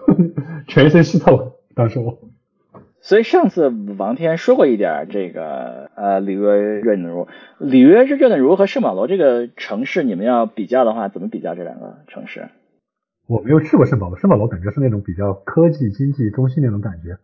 [0.68, 2.20] 全身湿透，当时我。
[3.04, 7.28] 所以上次王天说过一点这个呃里约热内卢，
[7.60, 12.48] 里约热内卢和圣保罗这个城市，你们要比较的话，怎么比较这两个城市？
[13.28, 17.18] 我没有去过圣保罗，圣保罗感觉是那种比较科技经济中心那种感觉，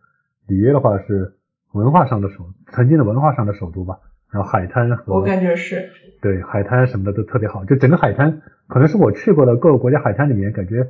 [0.46, 1.32] 里约的话是
[1.72, 4.00] 文化上的首，曾经的文化上的首都吧。
[4.30, 5.88] 然后海滩和我感觉是
[6.20, 10.88] 对海滩什么的都特别好，就整个海滩可能是我去过的各个国家海滩里面感觉。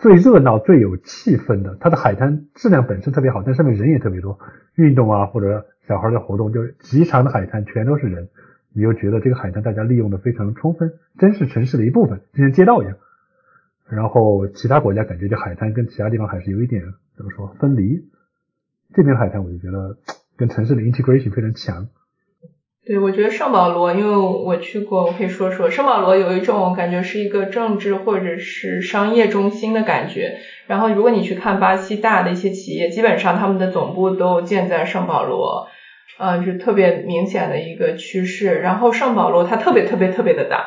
[0.00, 4.38] 最热闹、最有气氛的，它的海滩质量本身特别好，但上面人也特别多，
[4.74, 8.30] 运动啊或者小孩的活动，就极长的海滩全都是人，
[8.72, 12.96] 你又觉得这个海滩大家利用的非常充分，真是城市的一部分，就像街道一样。
[13.90, 16.82] 然后其他国家感觉这海滩跟其他地方还是有一点
[17.14, 18.08] 怎么说分离，
[18.94, 19.98] 这边海滩我就觉得
[20.36, 21.88] 跟城市的 integration 非常强。
[22.86, 30.32] 对，我觉得圣保罗，因为我去过，我可以说说圣保罗有一种感觉是一个政治或者是商业中心的感觉。
[30.66, 35.62] 然后如果你去看巴西大的一些企业，基本上他们的总部都建在圣保罗，
[36.18, 38.56] 嗯，是特别明显的一个趋势。
[38.60, 40.64] 然后圣保罗它特别特别特别的大，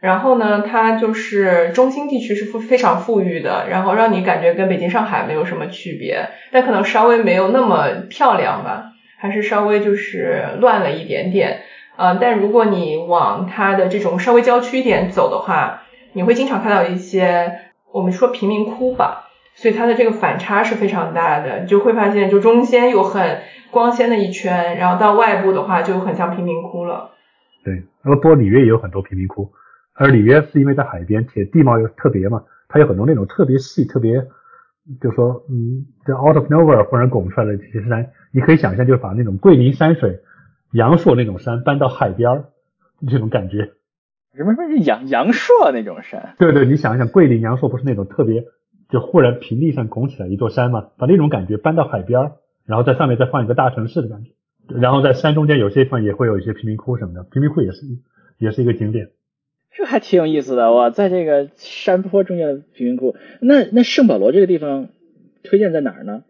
[0.00, 8.84] 然后呢，它就是中心地区是富非常富裕的，然后让你感觉跟北京上海没有什么区别，但可能稍微没有那么漂亮吧。
[9.18, 11.60] 还是稍微就是乱了一点点，
[11.96, 17.60] 呃，但如果你往它的这种稍微郊区一点走的话，你会经常看到一些
[17.92, 23.40] 我们说贫民窟吧，所以它的这个反差是非常大的，你就会发现就中间有很
[23.70, 27.12] 光鲜的一圈，然后到外部的话就很像贫民窟了。
[27.64, 29.50] 对，那么波里约也有很多贫民窟，
[29.94, 34.26] 而里约是因为在海边，且地貌又特别嘛，它有很多那种特别细、特别
[35.00, 38.06] 就说嗯，这 out of nowhere 忽然拱出来的这些山。
[38.36, 40.20] 你可以想象，就是把那种桂林山水、
[40.70, 42.44] 阳朔那种山搬到海边儿，
[43.08, 43.70] 这种感觉。
[44.34, 46.34] 什么什么阳阳朔那种山？
[46.38, 48.44] 对对，你想一想，桂林、阳朔不是那种特别
[48.90, 50.88] 就忽然平地上拱起来一座山吗？
[50.98, 52.32] 把那种感觉搬到海边儿，
[52.66, 54.32] 然后在上面再放一个大城市的感觉，
[54.78, 57.86] 然后在山中间有些地方也会有一些贫民窟什么的，贫民窟也是
[58.36, 59.12] 也是一个景点。
[59.70, 63.16] 这还挺有意思的哇，在这个山坡中间的贫民窟。
[63.40, 64.88] 那那圣保罗这个地方
[65.42, 66.22] 推荐在哪儿呢？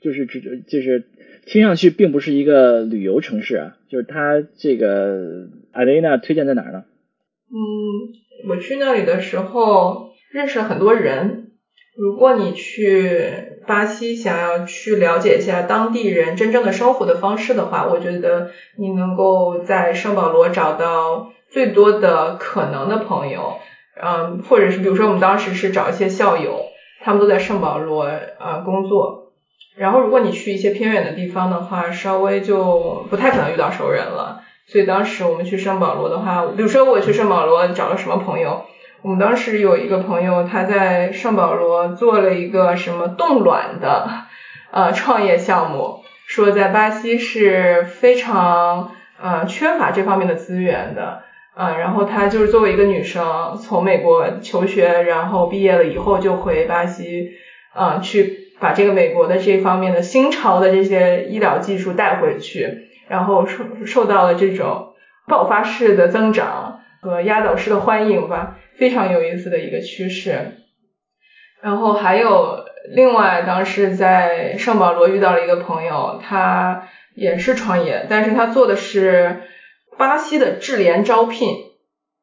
[0.00, 1.04] 就是只就是。
[1.48, 6.82] 听上去并不是一个旅游城市啊，就是它这个阿雷娜推荐在哪儿呢？
[7.52, 11.52] 嗯，我去那里的时候认识了很多人。
[11.96, 13.30] 如果你去
[13.64, 23.58] 巴西想要去了解一下当地人真正的生活的方式的话，我觉得你能够在圣保罗找到最多的可能的朋友。
[24.02, 26.64] 嗯，或者是比如说我们当时是找一些校友，
[27.02, 28.02] 他们都在圣保罗
[28.40, 29.25] 啊工作。
[29.76, 34.34] 然后，如果你去一些偏远的地方的话，稍微就不太可能遇到熟人了。
[34.66, 38.58] 所以当时我们去圣保罗的话，比如说我去圣保罗找了什么朋友，
[39.02, 44.08] 我们当时有一个朋友他在圣保罗做了一个什么冻卵的
[44.72, 45.94] 呃创业项目，
[46.26, 48.88] 说在巴西是非常
[49.20, 51.18] 呃缺乏这方面的资源的，
[51.54, 57.26] 嗯，然后他就是作为一个女生从美国求学，然后毕业了以后就回巴西，
[57.74, 58.45] 嗯，去。
[58.58, 64.94] 把这个美国的这方面的新潮的这些医疗技术带回去，然后受受到了这种
[65.26, 70.52] 爆发式的增长和压倒式的欢迎吧，非常有意思的一个趋势。
[71.62, 79.42] 然后还有另外，当时在圣保罗遇到了一个朋友，他也是创业，但是他做的是
[79.98, 81.48] 巴西的智联招聘，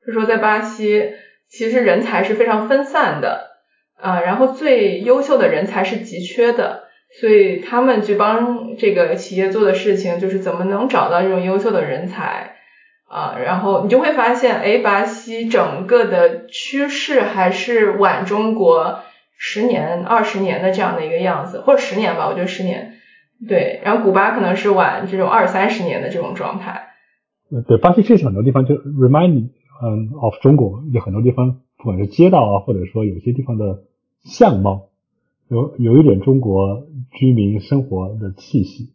[0.06, 1.14] 就说在巴西
[1.50, 3.53] 其实人才是非常分散的。
[4.00, 6.84] 啊，然后最优秀的人才是急缺的，
[7.20, 12.58] 所以他们去帮这个企业做的事情就是怎么能找到这种优秀的人才
[13.08, 19.00] 啊，然后你就会发现，哎，巴西整个的趋势还是晚中国
[19.38, 22.94] 十年、二十年的这样的一个样子，或者十年吧，我觉得十年，
[23.48, 26.88] 对，然后古巴可能是晚这种二三十年的这种状态。
[27.68, 29.50] 对，巴西确实很多地方就 remind
[29.84, 33.84] 嗯 of 中国，有很多地方不管是街道啊，或者说有些地方的。
[34.26, 34.88] 相貌
[35.50, 38.94] 有有一点中国居民生活的气息，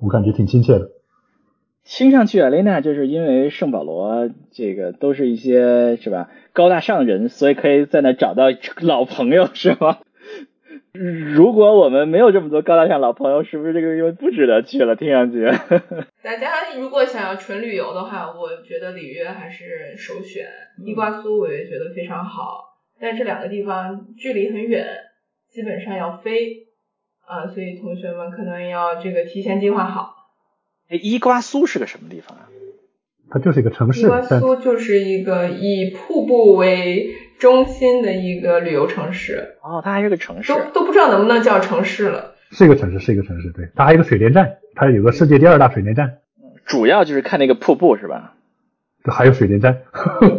[0.00, 0.90] 我感觉挺亲切的。
[1.84, 8.46] 听上去，啊雷娜就是因为圣保罗这个都是一些是吧高大上人，所以可以在那找到
[8.80, 9.98] 老朋友是吗？
[10.92, 14.96] 如果我们没有这么多高大上老朋友，是不是这个地方不值得去了？
[14.96, 15.44] 听上去。
[16.22, 20.46] 大家如果想要纯旅游的话，我觉得里约还是首选。
[20.84, 22.64] 伊瓜苏我也觉得非常好。
[23.00, 24.86] 但这两个地方距离很远，
[25.50, 26.66] 基本上要飞
[27.26, 30.14] 啊，所以同学们可能要这个提前计划好。
[30.88, 32.48] 哎，伊瓜苏是个什么地方啊？
[33.30, 34.00] 它就是一个城市。
[34.00, 39.56] 伊瓜苏就是一个以瀑布为中心的一个旅游城市。
[39.62, 40.52] 哦，它还是个城市。
[40.52, 42.34] 都都不知道能不能叫城市了。
[42.50, 46.18] 是一个城市，是一个城市，对，它还有个水电站，它有个世界第二大水电站，
[46.64, 48.34] 主要就是看那个瀑布是吧？
[49.04, 49.78] 还有水电站。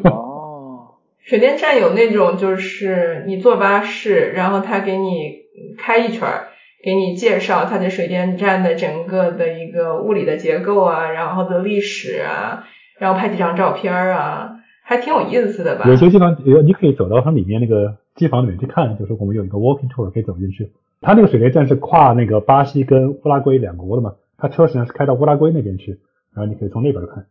[0.04, 5.38] 哦， 水电站有那种就是你坐巴士，然后他给你
[5.78, 6.48] 开一圈儿，
[6.84, 12.68] 给你介绍它的水电站的整个的一个物理的结构啊，然后的历史啊，
[13.00, 14.59] 然后拍几张照片儿啊，
[14.90, 15.86] 还挺有意思的吧？
[15.88, 20.72] 有些地方有你可以走到它里面那个机房里面去看，就是我们有一个 walking tour 可以走进去。
[21.00, 26.00] 它那个水电站是跨那个巴西跟乌拉圭两国的嘛，它车实际上是开到乌拉圭那边去，
[26.34, 27.28] 然后你可以从那边看。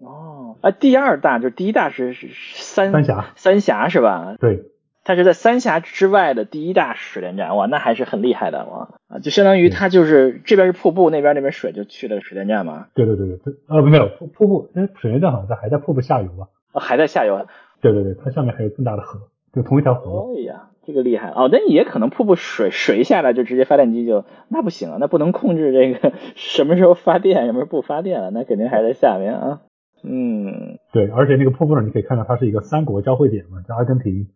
[0.00, 4.36] 哦，啊，第二大就是第一大是是三三峡，三峡是吧？
[4.40, 4.62] 对，
[5.04, 16.48] 它是在三峡之外的第一大水电站，哇，那还是很厉害的哇啊，就相当于它就是这边是瀑布，那边那边水就去了水电站嘛，对对对对对，呃，没有瀑瀑布，因为水电站好像在还在瀑布下游吧？
[16.72, 17.46] 哦，还在下游。
[17.80, 19.20] 对对对，它下面还有更大的河，
[19.52, 20.32] 就同一条河。
[20.36, 29.60] 哎呀，这个厉害哦，那也可能瀑布水水下来就直接发电机就那不行啊，那不能控制这个 什么时候发电，什么时候不发电了，那肯定还在下面啊。
[30.04, 34.26] 嗯，对，而且那个瀑布上你可以看到它是一个三国交汇点嘛，就阿根廷、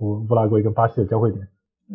[0.00, 1.48] 乌乌拉圭跟巴西的交汇点。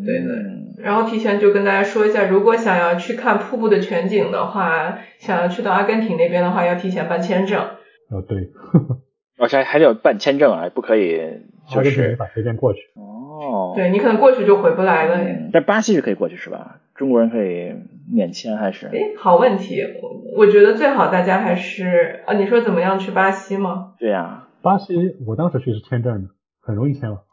[0.05, 7.59] 对的嗯然后提前就跟大家说一下，如果想要去看瀑布的全景的话，想要去到阿根廷那边的话，要提前办签证。
[8.11, 8.51] 哦，对，
[9.37, 11.19] 而且还还得有办签证啊，不可以
[11.69, 12.79] 就是法随便过去。
[12.95, 15.17] 哦，对你可能过去就回不来了。
[15.17, 16.79] 嗯，但巴西是可以过去是吧？
[16.95, 17.73] 中国人可以
[18.11, 18.87] 免签还是？
[18.87, 23.93] 哎，好问题，我我觉得最好大家还是啊，你说怎么样去巴西吗？
[23.99, 26.29] 对呀、巴西我当时去是签证的，
[26.61, 27.23] 很容易签了。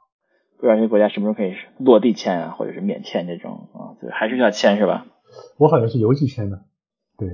[0.59, 5.07] 不知道这个国家什么时候可以落地签啊，或者是免签这种啊，对，还是要签是吧？
[5.59, 6.61] 我好像是邮寄签的，
[7.17, 7.29] 对，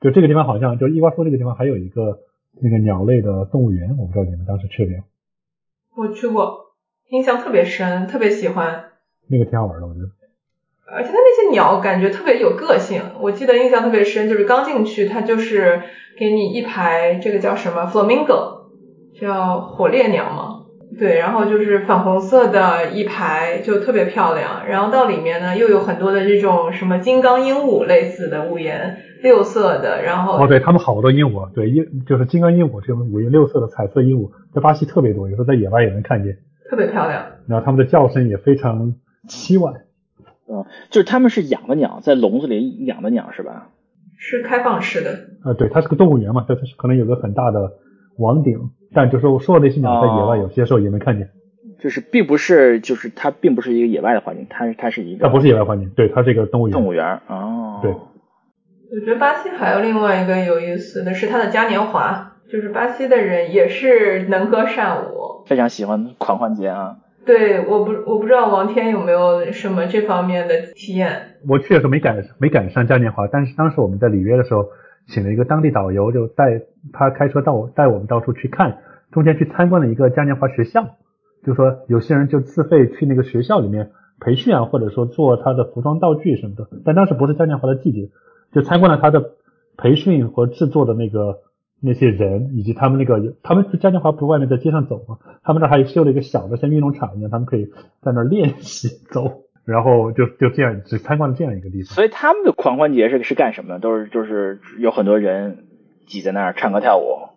[0.00, 2.18] 就这个地方好像就伊瓜苏这个地方还有一个
[2.60, 5.02] 那个鸟类的动物园，我不知道你们当时去没有？
[5.96, 6.74] 我去过，
[7.10, 8.84] 印象特别深，特别喜欢。
[9.28, 10.06] 那个挺好玩的，我觉得。
[10.86, 15.82] 而且它那些鸟感觉特别有个性，我记得印象特别深，就是刚进去，它就是
[16.18, 18.66] 给你一排这个叫什么 flamingo，
[19.18, 20.66] 叫火烈鸟嘛？
[20.98, 24.66] 对，然后就是粉红色的一排，就特别漂亮。
[24.68, 36.36] 然后到里面呢，又有很多的这种什么金刚鹦鹉类似的五颜六色的，然后哦，对他们好多鹦鹉，对鹦就是金刚鹦鹉这种五颜六色的彩色鹦鹉，在巴西特别多，有时候在野外也能看见。
[36.68, 37.24] 特别漂亮。
[37.48, 38.94] 然后它们的叫声也非常
[39.26, 39.84] 凄婉。
[40.46, 43.70] 嗯，就是他们是养的鸟，在笼子里养的鸟是吧？
[44.18, 45.10] 是开放式的，
[45.42, 47.72] 啊，对，它是个动物园嘛，它它是可能有个很大的
[48.18, 51.30] 网顶，但就是我说的那些鸟在野外哦有些时候也能看见，
[51.80, 56.72] 就是并不是，就是它并不是一个野外的环境，它是它是一个它不是野外环境，对，它是一个动物园。
[56.72, 57.80] 动物园哦。
[57.82, 57.94] 对
[58.94, 65.42] 我觉得巴西还有另外一个有意思的是它的嘉年华，就是巴西的人也是能歌善舞。
[65.46, 66.98] 非常喜欢狂欢节啊。
[67.26, 71.38] 对，我不我不知道王天有没有什么这方面的体验。
[71.48, 74.68] 我去的时候没赶没赶上嘉年华，但是当时我们在里约的时候，
[75.08, 76.60] 请了一个当地导游，就带
[76.92, 78.78] 他开车到带我们到处去看，
[79.10, 80.96] 中间去参观了一个嘉年华学校，
[81.44, 83.90] 就说有些人就自费去那个学校里面
[84.20, 88.10] 培训啊，或者说做他的服装道具什么的，但当时不是嘉年华的季节，
[88.54, 89.32] 就参观了他的
[89.76, 91.40] 培训和制作的那个
[91.80, 95.18] 那些人，以及他们那个他们嘉年华不是外面在街上走吗？
[95.42, 97.66] 他们那儿还修了一个小的像运动场一样，他们可以
[98.00, 99.42] 在那儿练习走。
[99.66, 101.86] 然后就就这样只参观了这样一个地方。
[101.94, 103.80] 所以他们的狂欢节是是干什么的？
[103.80, 105.64] 都是就是有很多人
[106.06, 107.32] 挤在那儿唱歌跳舞。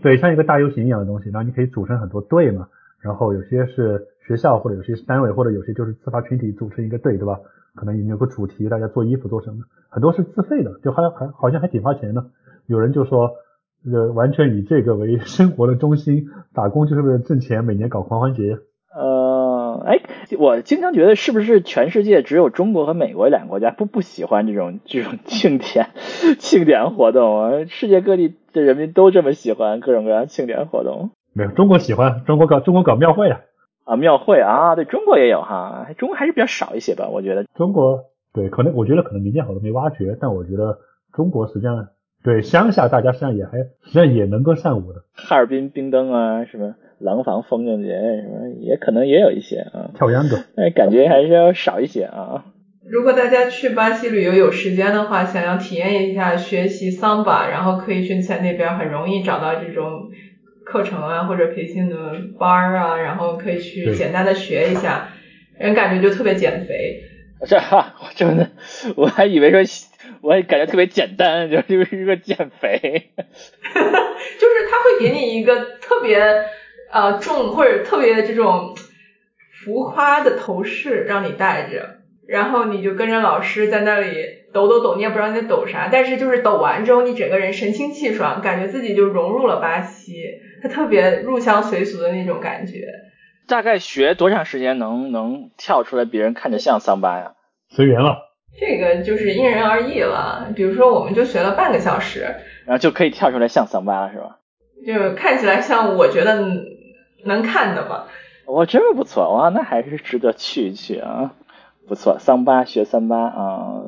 [0.00, 2.68] 对，像一个大游行一样的东西，然后你可以组成很多队嘛，
[3.00, 7.40] 然后有些是学校，或者有些是单位，或者有些就是自发群体组成一个队，对吧？
[7.74, 12.26] 可能有个主题，大家做衣服做什么，很多是自费的，就还还好像还挺花钱的。
[12.66, 13.30] 有人就说，
[13.90, 18.58] 呃，完全以这个为 生活的中心，打工就是为了挣钱，每年搞狂欢节。
[18.94, 20.00] 呃，哎，
[20.38, 25.88] 我经常觉得是不是全世界只有中国和美国两个国家不不喜欢这种这种庆典
[26.38, 27.64] 庆典活动啊？
[27.66, 33.40] 世界各地的人民都这么喜欢各种各样庆典活动没有，中国喜欢，中国搞中国搞庙会啊，
[33.84, 37.44] 啊，庙会啊，对中国也有哈，中国还是比较少一些吧，我觉得。
[37.54, 40.78] 中国对，可能我觉得可能民间好多没挖掘，但我觉得
[41.12, 41.88] 中国实际上
[42.22, 47.88] 对乡下大家实际上也还实际上也能歌善舞的，哈尔滨冰灯啊，什么廊坊风筝节
[48.22, 50.36] 什么，也可能也有一些啊，跳秧歌。
[50.54, 52.44] 但感觉还是要少一些啊。
[52.84, 60.10] 如果大家去巴西旅游有时间的话，想要体验一下学习桑巴，然后可以去在那边很容易找到这种
[60.72, 61.96] 课程啊或者培训的
[62.38, 65.10] 班儿啊，然后可以去简单的学一下，
[65.58, 67.02] 人感觉就特别减肥。
[67.44, 68.50] 这哈，我真的
[68.96, 69.60] 我还以为说，
[70.22, 73.10] 我还感觉特别简单，就就是一个减肥。
[73.16, 76.18] 就是他会给你一个特别
[76.90, 78.74] 呃重或者特别这种
[79.64, 81.96] 浮夸的头饰让你戴着，
[82.26, 84.14] 然后你就跟着老师在那里
[84.52, 90.14] 抖抖抖，你也不知道你在抖啥，但是就是抖完之后，你整个人神清气爽，感觉自己就融入了巴西，
[90.62, 92.86] 它特别入乡随俗的那种感觉。
[93.48, 97.34] 大概学多长时间能能跳出来，别人看着像桑巴呀？
[97.68, 98.30] 随缘了。
[98.58, 100.52] 这个就是因人而异了。
[100.54, 102.20] 比如说，我们就学了半个小时，
[102.66, 104.38] 然后就可以跳出来像桑巴了，是吧？
[104.86, 106.46] 就看起来像我觉得
[107.24, 108.08] 能看的吧。
[108.46, 111.34] 哇，这么不错哇，那还是值得去一去啊。
[111.88, 113.82] 不错，桑巴学桑巴啊，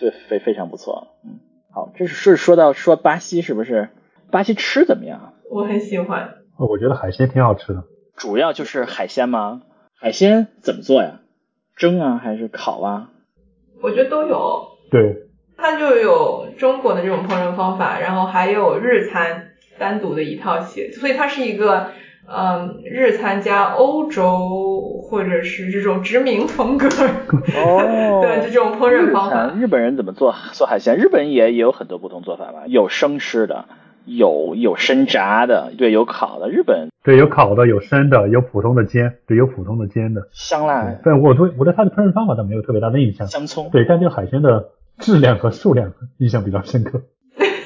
[0.00, 1.08] 非非非常不错。
[1.24, 1.38] 嗯，
[1.72, 3.88] 好，这是是说到说巴西是不是？
[4.30, 5.34] 巴西吃怎么样？
[5.50, 6.34] 我很喜欢。
[6.58, 7.84] 我觉得海鲜挺好吃的。
[8.16, 9.62] 主要就是海鲜吗？
[10.00, 11.20] 海鲜怎么做呀？
[11.76, 13.10] 蒸啊还是烤啊？
[13.82, 14.68] 我觉得都有。
[14.90, 15.24] 对。
[15.56, 21.88] 它就有中国的这种烹饪方法，然后还有日餐单独的一套系，所以它是一个
[22.28, 26.86] 嗯日餐加欧洲或者是这种殖民风格
[27.56, 29.52] 哦 的这种烹饪方法。
[29.58, 30.96] 日本人怎么做做海鲜？
[30.96, 32.64] 日本人也也有很多不同做法吧？
[32.68, 33.64] 有生吃的，
[34.08, 36.48] 有有生炸的，对，有烤的。
[36.48, 40.28] 日本对有烤的，有生的，有普通的煎，对，有普通的煎的。
[40.32, 40.84] 香辣。
[41.04, 43.26] 对，我对我对它的烹饪方法倒没有特别大的印象。
[43.26, 43.70] 香葱。
[43.70, 44.70] 对，但对海鲜的。
[45.00, 47.02] 质量和数量印象比较深刻。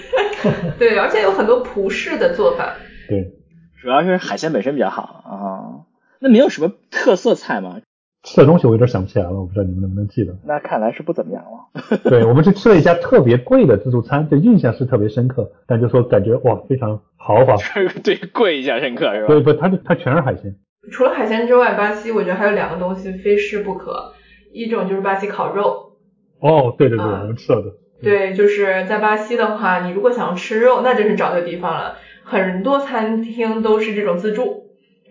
[0.78, 2.74] 对，而且有很多葡式的做法。
[3.08, 3.32] 对，
[3.80, 5.88] 主要是海鲜本身比较好啊。
[6.18, 7.80] 那没有什么特色菜吗？
[8.22, 10.32] 吃的东西我有点想不起来了，我不知道你们能不能记得。
[10.44, 11.98] 那看来是不怎么样了。
[12.08, 17.56] 对，我们去吃了一家特别贵的自助餐，就印象是特别深刻，但就说感觉哇非常豪华。
[18.04, 19.26] 对，贵印象深刻是吧？
[19.26, 20.54] 对不，它它全是海鲜。
[20.90, 24.12] 除了海鲜之外，巴西我觉得还有两个东西非吃不可，
[24.52, 25.92] 一种就是巴西烤肉。
[26.40, 27.70] 哦，对对对，我们吃了的。
[28.02, 31.96] 对，就是在巴西的话，你如果想要吃肉，那真是找对地方了。
[32.24, 34.61] 很多餐厅都是这种自助，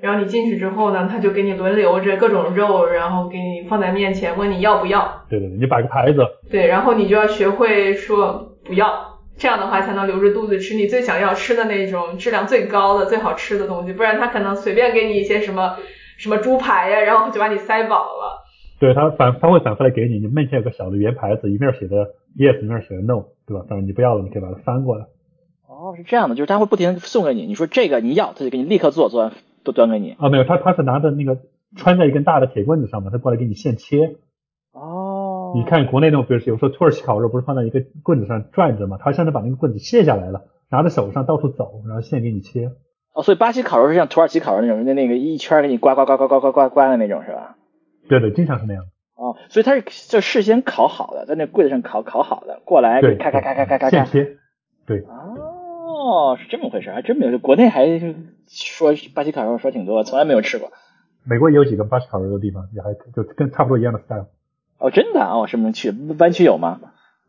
[0.02, 5.24] 然后你进去之后呢，他就给你轮流着各种肉，然后给你放在面前，问你要不要。
[5.30, 6.26] 对对对，你摆个牌子。
[6.50, 15.78] 对，然后你就要学会说不要，这样的话才能留着肚子吃你最想要吃的那种质量最高的、最好吃的东西，不然他可能随便给你一些什么
[16.18, 18.42] 什么猪排呀，然后就把你塞饱了。
[18.80, 23.64] 对他反他会反复来给你，你面前有个小的圆牌子，一面写的 yes，一面写的 no，对吧？
[23.70, 25.06] 反正你不要了，你可以把它翻过来。
[25.68, 29.32] 哦，是这样的，就是他会不停的送给你，你说这个你要，他就给你立刻做，做完
[29.64, 30.16] 都端给你。
[30.20, 31.40] 啊，没有，他他是拿着那个
[31.76, 34.16] 穿在一根大的铁棍子上嘛，他过来给你现切。
[34.74, 35.54] 哦。
[35.56, 42.72] 你看国内那种，比如有时候土耳其烤肉不是放在一个棍子上转着嘛，他现在把那个棍子卸下来了，拿在手上到处走，然后现给你切。
[43.14, 47.58] 哦，所以巴西烤肉是像土耳其烤肉那种，那那个一圈给你刮刮刮刮刮刮刮刮的那种是吧？
[48.08, 48.86] 对对，经常是那样。
[49.16, 54.38] 哦，所以他是就事先烤好的，在那柜子上烤烤好的，过来给咔咔咔咔咔咔现切。
[54.86, 55.04] 对。
[55.92, 57.38] 哦，是这么回事，还真没有。
[57.38, 57.86] 国内还
[58.48, 60.72] 说巴西烤肉说挺多，从来没有吃过。
[61.24, 64.28] 美国也有几个巴西烤肉的地方，也还就跟差不多一样的 style。
[64.80, 65.38] 哦，真的啊？
[65.38, 66.16] 我什么时候去？
[66.18, 66.80] 湾区有吗？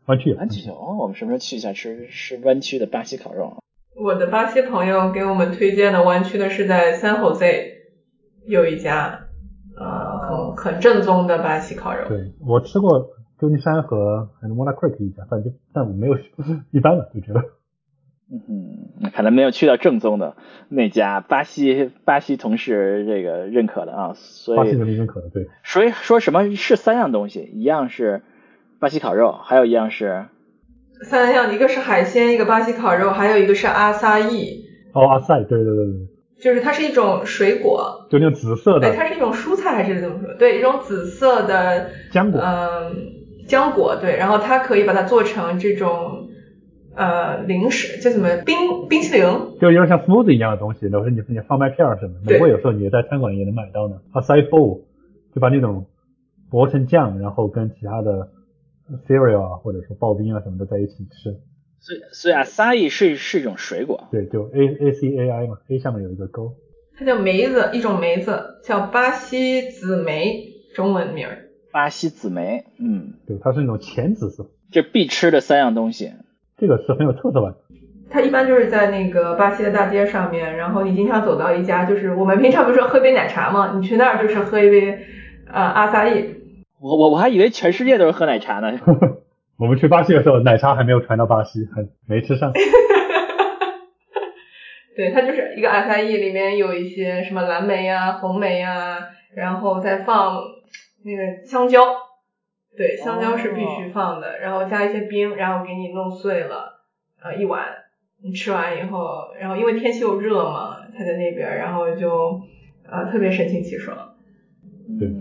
[0.07, 0.37] 湾区有。
[0.37, 0.73] 湾区有。
[0.73, 3.61] 我们什么时候去一下吃吃湾区的巴西烤肉？
[3.95, 7.65] 我的巴西朋友给我们推荐的湾区的是在 San Jose
[8.47, 9.19] 有一家。
[9.75, 12.07] 呃，很很正宗的巴西烤肉。
[12.07, 13.09] 对我吃过
[13.39, 16.15] 旧金山和 Mona Creek 一家，反正但我没有
[16.69, 17.43] 一般的就觉得。
[18.33, 18.41] 嗯
[19.03, 20.35] 哼，可能没有去到正宗的
[20.67, 25.47] 那家巴西巴西同事这个认可的啊，所以巴西人认可的对。
[25.63, 28.23] 所以说什么是三样东西，一样是
[28.79, 30.25] 巴西烤肉，还有一样是
[31.03, 34.65] 三样，一个是海鲜，一个巴西烤肉，还有一个是阿萨伊。
[34.93, 35.93] 哦，阿萨伊，对对对对。
[36.41, 38.89] 就是它是一种水果，就那种紫色的。
[38.89, 40.33] 对，它是一种蔬菜还是怎么说？
[40.33, 42.41] 对，一种紫色的浆果。
[42.41, 42.95] 嗯，
[43.47, 46.22] 浆果对，然后它可以把它做成这种
[46.95, 49.23] 呃零食，叫什么冰冰淇淋？
[49.59, 52.31] 就有点像 smoothie 一样的东西，然后你你放麦片什么的。
[52.31, 53.99] 美国有时候你在餐馆也能买到呢。
[54.13, 54.81] acai bowl
[55.33, 55.85] 就把那种
[56.51, 58.29] 磨成酱，然后跟其他的
[59.07, 61.39] cereal 啊或者说刨冰啊什么的在一起吃。
[61.79, 64.07] 所以，所以 acai 是是一种水果。
[64.11, 66.53] 对，就 a a c a i 嘛，a 下面有一个勾。
[66.97, 71.27] 它叫梅子，一种梅子叫巴西紫梅，中文名。
[71.71, 74.45] 巴西紫梅，嗯，对，它是那种浅紫色。
[74.71, 76.11] 这必吃的三样东西。
[76.63, 77.53] 这个是很有特色吧？
[78.09, 83.73] 它一般就是在那个巴西的大街上面，然后你经常走到一家，就是我们平常不是说喝杯奶茶吗？
[83.75, 84.97] 你去那儿就是喝一杯
[85.51, 86.23] 呃阿萨伊。
[86.79, 88.79] 我我我还以为全世界都是喝奶茶呢。
[89.59, 92.53] 我们去巴西的时候，奶茶还没有传到巴西，还没吃上。
[94.95, 98.99] 对，它就是一个阿萨伊，里面有一些什么蓝莓啊、红莓啊，
[99.35, 100.37] 然后再放
[101.03, 101.81] 那个香蕉，
[102.75, 106.81] 对，香蕉是必须放的，然后加一些冰，然后给你弄碎了，
[107.21, 107.65] 呃，一碗，
[108.23, 112.41] 你吃完以后，然后因为天气又热嘛，他在那边，然后就
[112.89, 114.15] 呃特别神清气爽。
[114.99, 115.11] 对，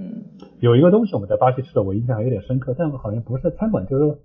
[0.60, 4.18] 有一个东西我们在巴西吃的，我印象还有点深刻，但好像不是在餐馆，就是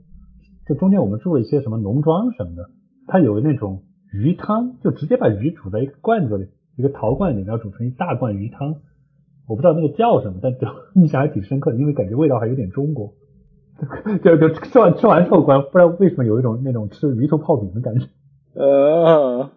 [0.65, 2.69] 就中间我们住了一些什么农庄什么的，
[3.07, 6.47] 它有那种鱼汤，就直接把鱼煮在一个罐子里，
[6.77, 8.75] 一个陶罐里，然后煮成一大罐鱼汤。
[9.47, 13.13] 我不知道那个叫什么，但就 印象还挺深刻的，因为感觉味道还有点中国。
[14.23, 18.07] 就就吃完吃完之后，不知道为什么有一种那种吃鱼头泡饼的感觉。
[18.59, 19.51] 呃，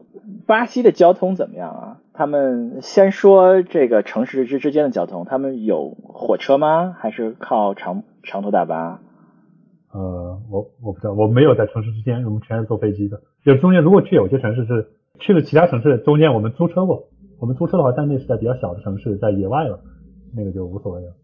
[0.46, 1.98] 巴西的交通怎么样啊？
[2.12, 6.94] 他们先说这个城市之之间的交通，他们有火车吗？
[6.98, 9.00] 还是靠长长途大巴？
[9.92, 13.22] 呃，我我不知道，我没有在城市之间，我们全是坐飞机的。
[13.42, 14.88] 就中间如果去有些城市是
[15.18, 17.08] 去了其他城市，中间我们租车过。
[17.40, 19.80] 我们租车的话，但那是在比较小的城市，在野外了，
[20.36, 21.14] 那个就无所谓了。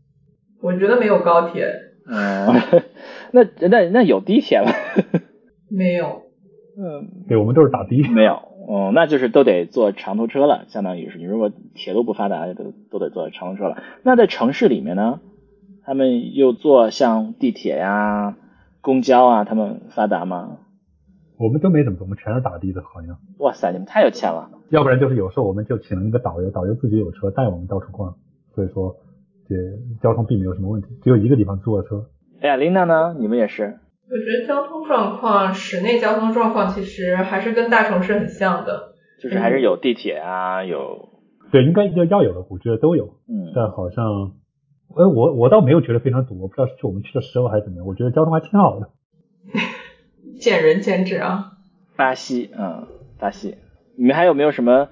[0.62, 1.66] 我觉得没有高铁。
[2.08, 2.46] 嗯，
[3.32, 4.72] 那那那有地铁吗？
[5.68, 6.22] 没有。
[6.78, 8.08] 嗯，对，我们都是打的。
[8.08, 8.34] 没有，
[8.66, 13.82] 哦，那就是都得坐长途车了，相当于是你如果铁路不发达，都都得坐长途车了。
[14.02, 15.20] 那在城市里面呢，
[15.84, 18.36] 他们又坐像地铁呀、
[18.80, 20.58] 公交啊，他们发达吗？
[21.38, 23.18] 我们都没怎么坐，我们全是打的的，好像。
[23.38, 24.50] 哇塞，你们太有钱了。
[24.70, 28.16] 要不然就是有时候我们就请了一个导游，导游自己有车带我们到处逛，
[28.54, 28.96] 所以说
[29.48, 29.54] 这
[30.02, 32.06] 交通并没有什么问题，只有一个地方租了车。
[32.40, 33.14] 哎呀，琳娜呢？
[33.18, 33.78] 你们也是？
[34.08, 41.08] 我觉得交通状况，室内交通状况其实还是跟大城市很像的，就是还是有地铁啊，有。
[41.50, 43.14] 对，应该要要有的，我觉得都有。
[43.28, 43.52] 嗯。
[43.54, 44.32] 但好像，
[44.96, 48.90] 哎，我我倒没有觉得非常堵，我不知道是我们去的时候还是怎么样，我觉得交通还挺好的。
[50.40, 51.52] 见仁见智啊。
[51.96, 52.86] 巴西，嗯，
[53.18, 53.56] 巴西，
[53.96, 54.88] 你们还有没有什么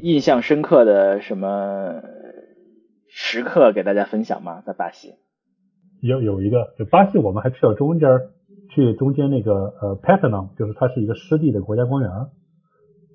[0.00, 2.02] 印象深刻的什么
[3.08, 4.62] 时刻给大家分享吗？
[4.66, 5.14] 在巴西？
[6.00, 8.08] 有有一个，就巴西，我们还去了中间，
[8.74, 9.52] 去中间那个
[9.82, 12.10] 呃 p a t a n o 就是它是一个湿地的国家公园。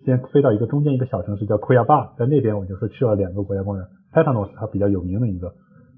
[0.06, 5.56] 先飞到一个中间一个小城市叫库亚巴，在那边我就是去了两个国家公园 p a t a n o 是它比较有名的一个。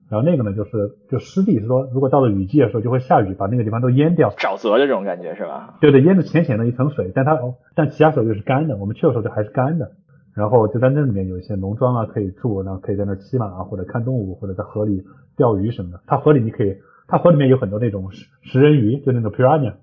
[0.10, 5.76] 然后那个呢，就是就湿地，是说如果到了雨季的时候就会下雨，把那个地方都淹掉，沼泽这种感觉是吧？
[5.82, 7.38] 对对，淹的浅浅的一层水，但它
[7.76, 8.78] 但其他时候又是干的。
[8.78, 9.92] 我们去的时候就还是干的，
[10.34, 15.04] 然后就在那里面有一些农庄啊可以住，然后可以在那骑马啊或者看动物或者在河里
[15.36, 16.00] 钓鱼什么的。
[16.08, 16.78] 它河里你可以，
[17.10, 19.74] 它河里面有很多那种食食人鱼，就那种 piranha，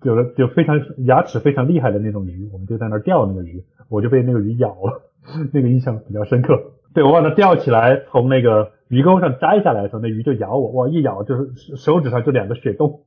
[0.00, 5.02] 就就非常牙齿非常厉害的那种鱼，我们就在那钓那个鱼，我就被那个鱼咬了，
[5.52, 6.58] 那个印象比较深刻。
[6.94, 8.70] 对我把它钓起来，从那个。
[8.88, 10.88] 鱼钩上摘下来的时候，那鱼就咬我，哇！
[10.88, 13.00] 一咬就是手指上就两个血洞。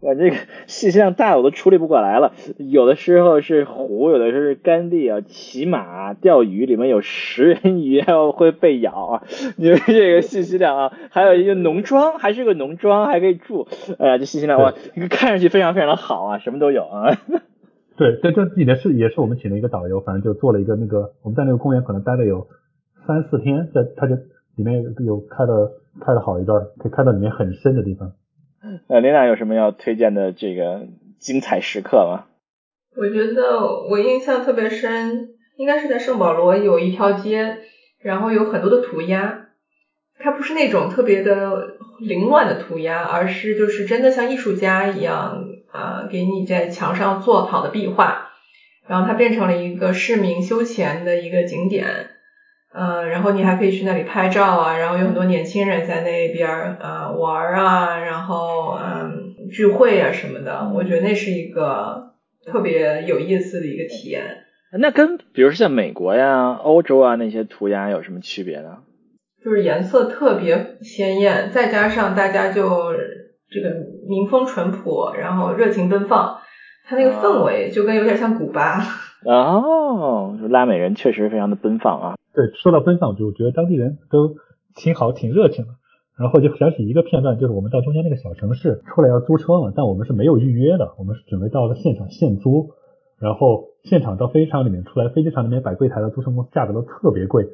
[0.00, 2.34] 我，这个信息量大，我都处理不过来了。
[2.58, 9.22] 有的时候是湖，有的时候是干地啊，骑马、钓鱼，里面有食人鱼，还有会被咬啊。
[9.56, 13.66] 你们这个信息量啊，还有一个农庄，还是个农庄，还可以住。
[13.98, 14.74] 哎呀，这信息量哇，
[15.08, 17.16] 看上去非常非常的好啊，什么都有啊。
[17.96, 22.46] 对，这这里面是也是我们请了一个导游，反正就做了一个那个，我们在那个公园可能待了有
[23.06, 24.16] 三四天，在他就。
[24.56, 28.12] 里面有开的开了好一段，可以开到里面很深的地方。
[28.88, 30.88] 呃，琳娜有什么要推荐的这个
[31.18, 32.24] 精彩时刻吗？
[32.96, 37.58] 我觉得我印象特别深，应该是在圣保罗有一条街，
[38.00, 39.48] 然后有很多的涂鸦，
[40.18, 48.28] 它不是那种特别的凌乱的涂鸦，而是就是真的像艺术家一样啊，给你在墙上做好的壁画，
[48.86, 52.10] 然后它变成了一个市民休闲的一个景点。
[52.76, 62.14] 嗯，然后你还可以去那里拍照啊，然后有很多年轻人在那边呃玩啊，然后嗯聚会啊什么的，我觉得那是一个
[62.44, 64.22] 特别有意思的一个体验。
[64.76, 68.78] 那跟比如说像美国呀、欧洲啊那些涂鸦有什么区别呢？
[69.44, 72.92] 就是颜色特别鲜艳，再加上大家就
[73.50, 73.70] 这个
[74.08, 76.38] 民风淳朴，然后热情奔放，
[76.88, 78.82] 它那个氛围就跟有点像古巴。
[79.24, 82.14] 哦，拉美人确实非常的奔放啊。
[82.34, 84.34] 对，说到奔放，就觉得当地人都
[84.74, 85.70] 挺好，挺热情的。
[86.16, 92.70] 然后就想起一个片段，就是我们到中间那个小城市出来要租车嘛，但我们是没有预约的，我们是准备到了现场现租。
[93.18, 97.48] 然后现场到飞机场里面出来，飞机场里面摆柜台的租车公司价格都特别贵，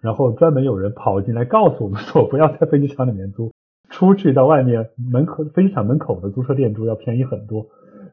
[0.00, 3.52] 然后专门有人跑进来告诉我们说 不要在飞机场里面租，
[3.90, 7.66] 出去到外面门口飞机场门口的租车店租要便宜很多。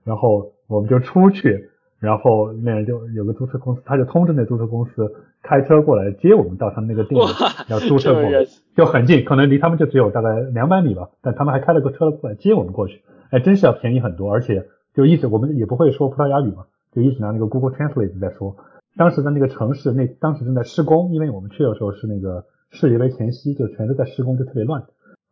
[0.03, 1.69] 然后我们就出去。
[2.03, 5.09] 然后那人就有个租车公司，他就通知那租车公司
[5.41, 7.25] 开车过来接我们到他们那个店里，
[7.69, 8.45] 要租车过来，
[8.75, 18.57] 就很近，可能离他们就只有大概两百米吧，但他们还开了个车过来接我们过去，哎，真是要便宜很多，而且就一直我们也不会说葡萄牙语嘛，就一直拿那个 Google Translate 在说。
[18.97, 24.83] 当时的那个城市，那当时正在施工，因为我们去的时候是那个世界杯前夕，就全都在施工，就特别乱。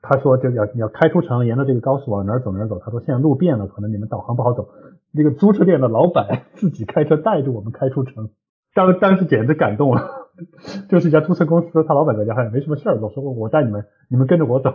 [0.02, 2.80] 他说就要要开出城，沿着这个高速往哪儿走哪儿走。
[2.80, 4.70] 他说现在路变了，可能你们导航不好走。
[5.14, 8.30] 那个租车店的老板 自己开车带着我们开出城，
[8.74, 10.30] 当当时简直感动了。
[10.90, 14.70] 就是一家租车公司，他老板在家好像没什么事儿，老说我带你们，你们跟着我走。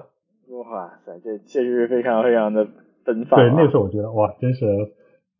[0.48, 2.68] 哇塞，这确实是非常非常的
[3.04, 3.40] 奔放。
[3.40, 4.66] 对，那时候我觉得哇，真是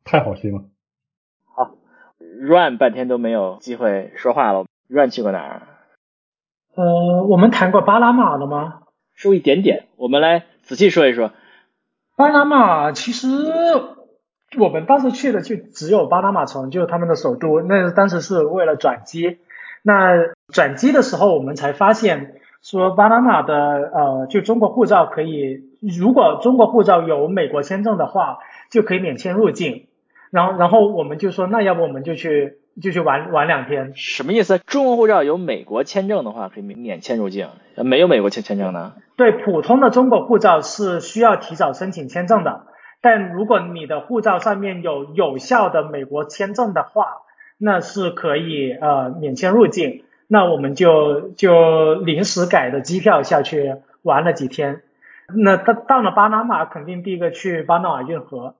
[0.04, 0.64] 太好心了。
[1.54, 1.76] 好
[2.18, 5.62] ，Run 半天都没有机会说话了，Run 去过哪儿？
[6.74, 8.80] 呃，我们谈过巴拿马了吗？
[9.14, 11.30] 说一点点，我们来仔细说一说。
[12.16, 13.28] 巴拿马其实
[14.58, 17.60] 我们当时去的就只有巴拿马城，就是他们的首都。
[17.62, 19.38] 那当时是为了转机。
[19.82, 20.14] 那
[20.52, 28.38] 转机的时候，我们才发现说巴拿马的呃，就中国护照可以，如果中国护照有美国签证的话，
[28.70, 29.86] 就可以免签入境。
[30.30, 33.92] 然后然后我们就说，那要不我们就去就去玩玩两天。
[33.94, 34.58] 什么意思？
[34.58, 38.94] 中国护照有美国签证的话，可以免免签入境；没有美国签签证呢？
[39.16, 42.65] 对，普通的中国护照是需要提早申请签证的。
[43.00, 47.22] 但如果你的护照上面有有效的美国签证的话，
[47.58, 50.02] 那是可以呃免签入境。
[50.28, 54.82] 那我们就就临时改的机票下去玩了几天。
[55.34, 58.54] 那到到了巴拿马，肯定第一个去巴拿马运河。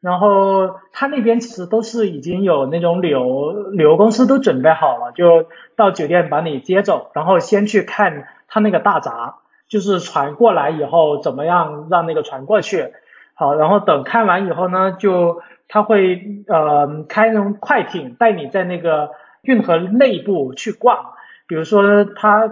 [0.00, 9.34] 然后他那边其实都是已经有那种旅游旅游公司都准备好了，就到酒店把你接走，然后先去看他那个大闸，
[9.68, 12.94] 就是船过来以后怎么样让那个船过去。
[13.40, 21.14] 好，然后等看完以后呢，就他会呃开那种快艇带你在那个运河内部去逛，
[21.48, 22.48] 比如说他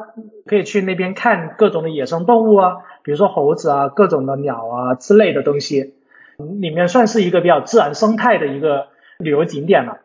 [0.47, 5.93] 可以去那边看各种的野生动物啊，比如说猴子啊，各种的鸟啊之类的东西，
[6.39, 8.87] 里面算是一个比较自然生态的一个
[9.19, 9.99] 旅游景点了。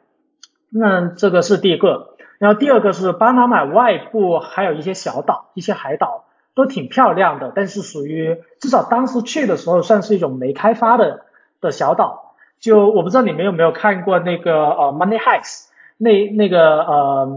[0.70, 6.26] 那这个是第一个，然后第二个是巴拿马外部还有一些小岛，一些海岛。
[6.56, 11.26] 都挺漂亮的，但是属于至少当时去的时候算是一种没开发的
[11.62, 12.36] 的小岛。
[12.60, 15.66] 就我不知道你们有没有看过那个呃 Money Heist
[15.98, 17.28] 那那个呃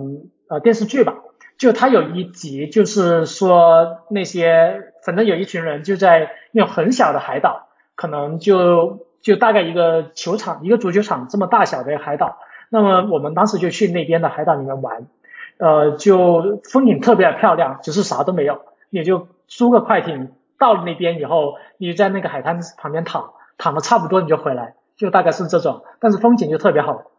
[0.48, 1.14] 呃电视剧吧？
[1.58, 12.38] 就它有一集就是说那些反正有一群人就在那种很小的海岛，可能就就大概一个球场一个足球场这么大小的一个海岛。
[12.68, 15.06] 那么我们当时就去那边的海岛里面玩，
[15.58, 18.60] 呃，就风景特别漂亮，只是啥都没有。
[18.90, 27.10] 你就租个快艇到了那边以后，你就在那个海滩旁边躺，躺的差不多你就回来，就大概是这种，但是风景就特别好。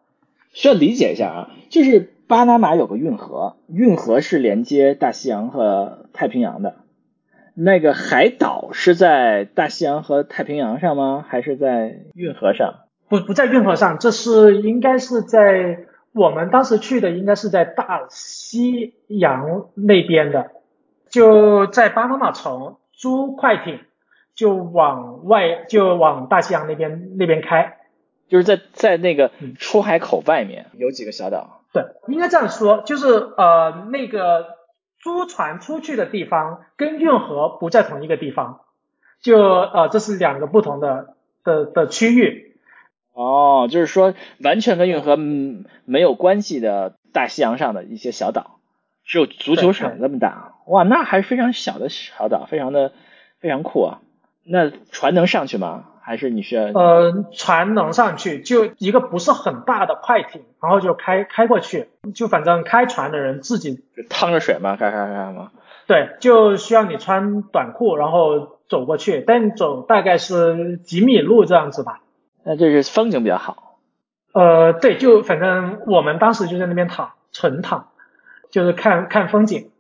[0.53, 6.75] 需要理解一下啊，就是巴拿马有个运河，运河是连接大西洋和太平洋的。
[7.53, 11.25] 那个海岛是在大西洋和太平洋上吗？
[11.27, 12.75] 还是在运河上？
[13.09, 20.51] 不，不在运河上，这是应该是在我们当时去的，应该是在大西洋那边的。
[21.09, 23.79] 就在巴拿马城租快艇，
[24.35, 27.77] 就往外就往大西洋那边那边开，
[28.27, 31.61] 就是在在那个出海口外面有几个小岛。
[31.73, 34.57] 对，应该这样说，就是呃那个
[34.99, 38.61] 租船出去的地方跟运河不在同一个地方，
[39.21, 42.57] 就呃这是两个不同的的的区域。
[43.13, 48.59] 哦，就是说完全跟运河没有关系的大西洋上的一些小岛。
[49.03, 52.91] 只有足球场那么大，哇，那还是非常小的小岛，非常的
[53.39, 53.99] 非常酷啊。
[54.43, 55.85] 那船能上去吗？
[56.01, 56.63] 还是你需要？
[56.65, 64.77] 呃，船能上去，就一个不是很大的快艇，然后就开开过去，就反正开船的人自己趟着水嘛？
[64.77, 65.51] 开开开嘛？
[65.85, 71.99] 对，就需要你穿短裤，然后走过去，但走大概是几米路这样子吧。
[72.43, 73.79] 那就是风景比较好。
[74.33, 77.89] 呃，对，就反正我们当时就在那边躺，纯躺。
[78.49, 79.71] 就是看看风景。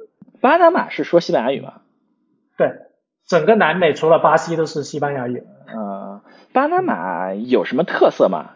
[0.47, 1.81] 巴拿马是说西班牙语吗？
[2.57, 2.71] 对，
[3.27, 5.43] 整个南美除了巴西都是西班牙语。
[5.67, 6.21] 嗯，
[6.53, 8.51] 巴拿马有什么特色吗？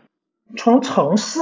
[0.56, 1.42] 从城市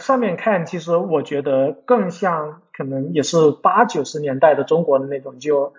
[0.00, 5.72] 上面看，其实我觉得更像可能也是八九十年代的中国的那种，就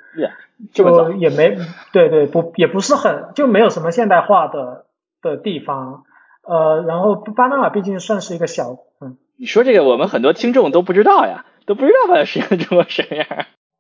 [0.72, 1.58] 就也没
[1.92, 4.86] 对对不也不是很就没有什么现代化的
[5.22, 6.06] 的地方。
[6.44, 9.18] 呃，然后巴拿马毕竟算是一个小嗯。
[9.36, 11.44] 你说这个我们很多听众都不知道呀。
[11.68, 13.28] 都不知道它是个中国什么样。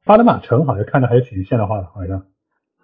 [0.08, 2.24] 巴拿马城好像看着还挺现代化的，好像。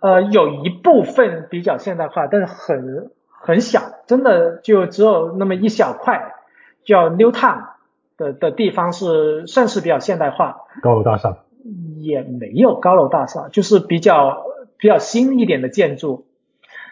[0.01, 6.33] 呃，有一部分比较现代化，但是很很小，真的就只有那么一小块
[6.83, 7.69] 叫 New Town
[8.17, 10.57] 的的地方是算是比较现代化。
[10.81, 11.37] 高楼大厦？
[12.01, 14.43] 也没有高楼大厦，就是比较
[14.77, 16.25] 比较新一点的建筑。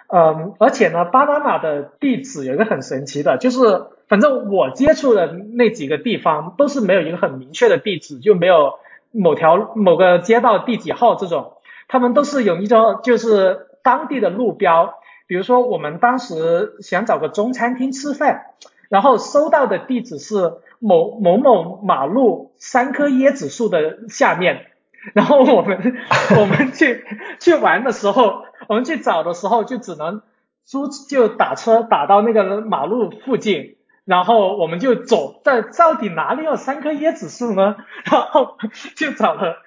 [0.07, 3.59] 嗯，而且呢，巴拿马的地址有一个很神奇的，就是。
[4.07, 8.73] 反正我接触的那几个地方都是没有一个很明确的地址，就没有
[9.11, 11.53] 某条某个街道第几号这种，
[11.87, 14.95] 他们都是有一种就是当地的路标，
[15.27, 18.45] 比如说我们当时想找个中餐厅吃饭，
[18.89, 24.67] 然后收到的地址是某某某马路三棵椰子树的下面，
[25.13, 25.97] 然后我们
[26.39, 27.03] 我们去
[27.39, 30.21] 去玩的时候，我们去找的时候就只能
[30.63, 33.75] 租就打车打到那个马路附近。
[34.05, 37.75] 然后我们就走在到底哪里有三棵椰子树呢？
[38.11, 38.57] 然后
[38.95, 39.57] 就找了，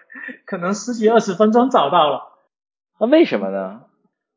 [0.45, 2.33] 可能十几二十分钟找到了。
[2.99, 3.83] 那为什么呢？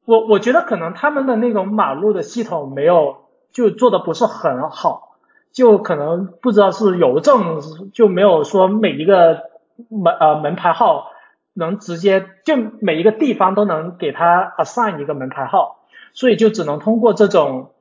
[0.05, 5.17] 我我觉得可能他们的那种马路的系统没有就做的不是很好，
[5.51, 7.61] 就可能不知道是邮政
[7.91, 9.41] 就没有说每一个
[9.89, 11.11] 门呃门牌号
[11.53, 15.79] 能直接就每一个地方都能给他 assign 一个门牌号，
[16.13, 17.71] 所以就只能通过这种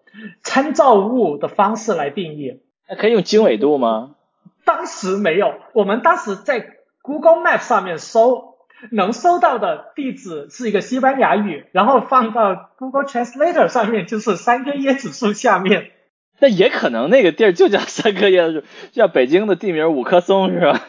[0.42, 2.60] 参照物的方式来定义。
[2.88, 4.16] 那可以用经纬度吗？
[4.64, 6.66] 当时没有，我们当时在
[7.02, 8.56] Google Map 上面搜。
[8.92, 15.92] 能搜到的地址是一个西班牙语，然后放到 Google Translator 上面就是三棵椰子树下面。
[16.38, 20.80] 那也可能那个地儿就叫三棵椰子树，叫北京的地名五棵松是吧？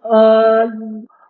[0.00, 0.72] 呃，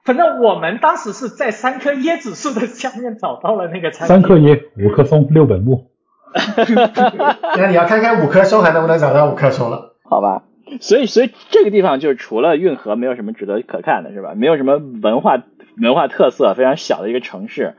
[0.05, 4.07] 反正我们当时是在三棵椰子树的下面找到了那个餐厅。
[4.07, 5.91] 三棵椰，五棵松，六本木。
[7.57, 9.95] 那你要看看五棵松还能不能找到五棵松了？
[10.05, 10.43] 好吧。
[10.81, 14.33] 所以，所以这个地方就是除了运河，没有什么值得可看的，是吧？
[14.35, 15.37] 没有什么文化
[15.77, 17.75] 文化特色，非常小的一个城市，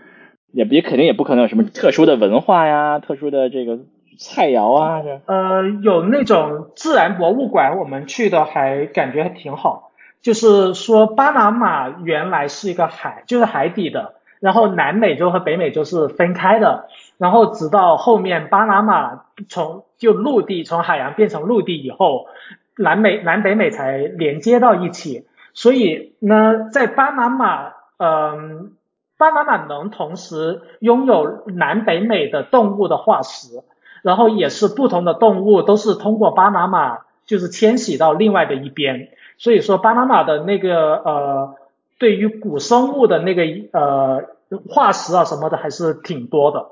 [0.51, 3.80] 也也肯定也不可能有什么特殊的文化呀，特殊的这个
[4.19, 5.01] 菜肴啊。
[5.01, 9.89] 这呃，有那种自然博物馆，我们去的还感觉还挺好。
[10.21, 16.85] 就是说，巴拿马原来是一个海，就是海底的，然后南美洲和北美洲是分开的，
[17.23, 22.27] 然后直到后面巴拿马从就陆地从海洋变成陆地以后。
[22.75, 28.71] 南美、南北美才连接到一起，所以呢，在巴拿马，嗯，
[29.15, 33.61] 巴拿马能同时拥有南北美的动物的化石，
[34.01, 41.55] 然后也是不同的动物都是通过巴拿马就是迁徙到另外的一边，所以说巴拿马的那个呃，
[41.99, 44.23] 对于古生物的那个呃
[44.67, 46.69] 化石啊什么的还是挺多的。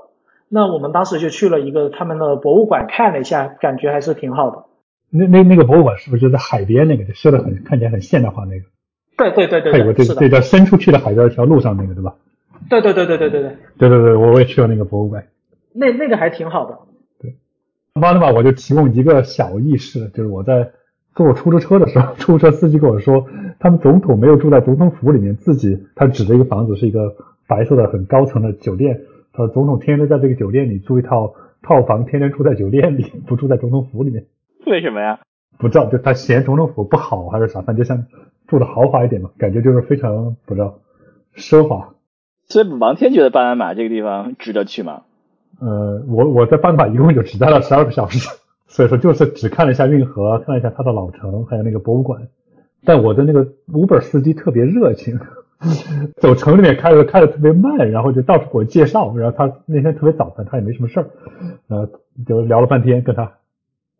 [0.54, 4.66] 那我们当时就去了一个他们的博物馆看了一下，感觉还是挺好的。
[5.10, 8.66] 那那那个博物馆是不是就在海边那个，就修的很看起来很现代化那个？
[9.18, 12.16] 对对对对，还有个这这叫伸出去的海边一条路上那个对吧？
[12.70, 13.58] 对对对对对对对。
[13.78, 15.26] 对对对，我我也去了那个博物馆。
[15.74, 16.80] 那那个还挺好的。
[17.22, 17.36] 对，
[17.94, 20.72] 巴拿马我就提供一个小意识，就是我在
[21.16, 23.26] 坐出租车的时候，出租车司机跟我说，
[23.60, 27.16] 他们总统没有住在总统府里面，自己他指着一个房子是一个
[27.48, 29.02] 白色的很高层的酒店，
[29.34, 34.26] 他说总统天天在这个酒店里住一套套房，天天住在酒店里， 不住在总统府里面。
[34.66, 35.20] 为什么呀？
[35.58, 37.62] 不知道，就他嫌总统府不好还是啥？
[37.62, 38.06] 反正就像
[38.48, 40.80] 住的豪华一点嘛，感觉就是非常不知道
[41.36, 41.94] 奢华。
[42.48, 45.04] 所以王天觉得巴拿马这个地方值得去吗？
[45.60, 48.28] 呃，我我在巴拿马一共就只待了十二个小时，
[48.68, 52.28] 所以说就是只看了一下运河，看了一下它的老城，还有那个博物馆。
[52.84, 55.20] 但我的那个 Uber 司机特别热情，
[56.22, 59.16] 走城里面开的开的特别慢，然后就到处给我介绍。
[59.16, 61.10] 然后他那天特别早，他也没什么事儿，
[61.70, 61.90] 呃，
[62.26, 63.34] 就聊了半天跟他。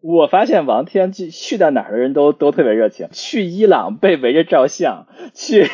[0.04, 3.08] 我发现王天去去到哪儿的人都都特别热情。
[3.12, 5.06] 去伊朗被围着照相，
[5.36, 5.66] 去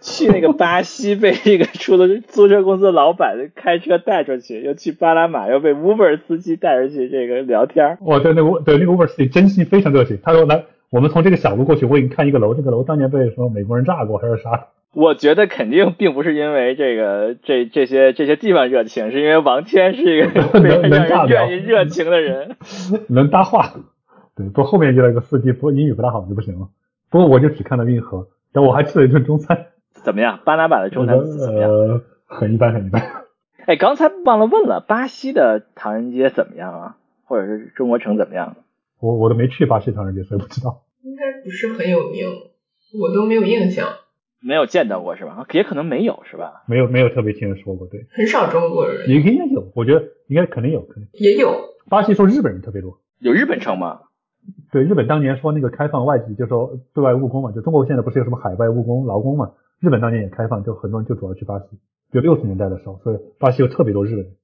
[0.00, 7.98] 去那个巴西被这个出租租车公司的老板开车带出去，又去巴拿马又被 Uber 司机带出去这个聊天。
[8.06, 10.20] 哦，对，那对那个 Uber 司机真心非常热情。
[10.22, 14.68] 他说来，我们从这个小路过去，我给你看一个楼，这个楼当年被什么美国人炸过还是啥？
[14.94, 22.56] 我觉得肯定并不是因为这个这这些这些地方热情，是因为王谦是一个非常让人愿意热情的人，
[23.08, 23.74] 能搭话。
[24.36, 26.68] 对，不过后面遇到一个司机，不过英语不大好就不行了。
[27.10, 29.66] 不过我就只看到运河，但我还吃了一顿中餐。
[29.92, 30.40] 怎么样？
[30.44, 31.70] 巴拿马的中餐怎么样？
[31.70, 33.02] 呃，很一般，很一般。
[33.66, 36.96] 哎，刚才忘了问了，巴西的唐人街怎么样啊？
[37.24, 38.56] 或者是中国城怎么样？
[39.00, 40.82] 我我都没去巴西唐人街，所以不知道。
[41.02, 42.26] 应该不是很有名，
[43.00, 43.86] 我都没有印象。
[44.46, 45.46] 没有见到过是吧？
[45.52, 46.64] 也可能没有是吧？
[46.68, 48.06] 没有没有特别听人说过，对。
[48.10, 49.08] 很少中国人。
[49.08, 51.08] 也应该有，我觉得应该肯定有，肯定。
[51.14, 51.70] 也有。
[51.88, 53.00] 巴西说日本人特别多。
[53.20, 54.00] 有日本城吗？
[54.70, 59.52] 对，日本当年说那个开放外籍，就说对外务工嘛，就中国现在不是有什么海外务工劳工嘛？
[59.80, 61.64] 日本当年也开放，就很多人就主要去巴西。
[62.12, 64.34] 就六十年代的时候，所以巴西有特别多日本人。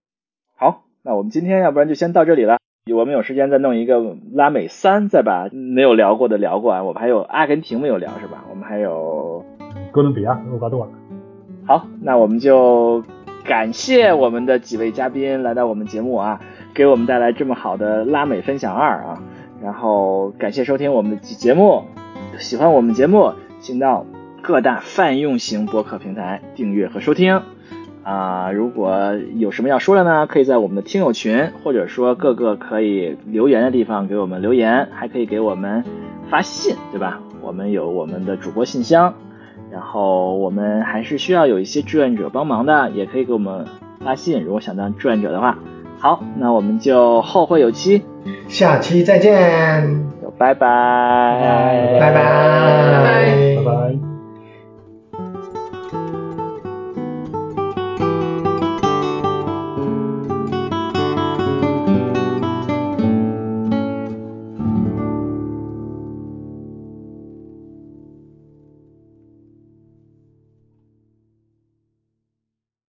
[0.56, 2.56] 好，那我们今天要不然就先到这里了。
[2.92, 6.82] 我们有时间再弄一个拉美三，再把没有聊过的聊过啊。
[6.82, 8.46] 我们还有阿根廷没有聊是吧？
[8.50, 9.44] 我们还有。
[9.92, 10.88] 哥伦比亚、厄瓜多尔。
[11.66, 13.02] 好，那我们就
[13.44, 16.40] 感谢我们的几位嘉宾来到我们节目啊，
[16.74, 19.22] 给我们带来这么好的拉美分享二啊。
[19.62, 21.84] 然后感谢收听我们的节目，
[22.38, 24.06] 喜欢我们节目，请到
[24.42, 27.42] 各大泛用型播客平台订阅和收听
[28.02, 28.52] 啊。
[28.52, 35.84] 如果有什么要说的呢，可以在我们的听友群，或者说各个可以留言的地方给我们留言，还可以给我们
[36.30, 37.20] 发信，对吧？
[37.42, 39.12] 我们有我们的主播信箱。
[39.70, 43.66] 然后我们还是需要有一些志愿者帮忙的，也可以给我们
[44.04, 44.42] 发信。
[44.42, 45.58] 如果想当志愿者的话，
[45.98, 48.02] 好，那我们就后会有期，
[48.48, 50.04] 下期再见，
[50.38, 52.24] 拜拜，拜拜，
[53.60, 53.64] 拜拜。
[53.64, 54.09] 拜。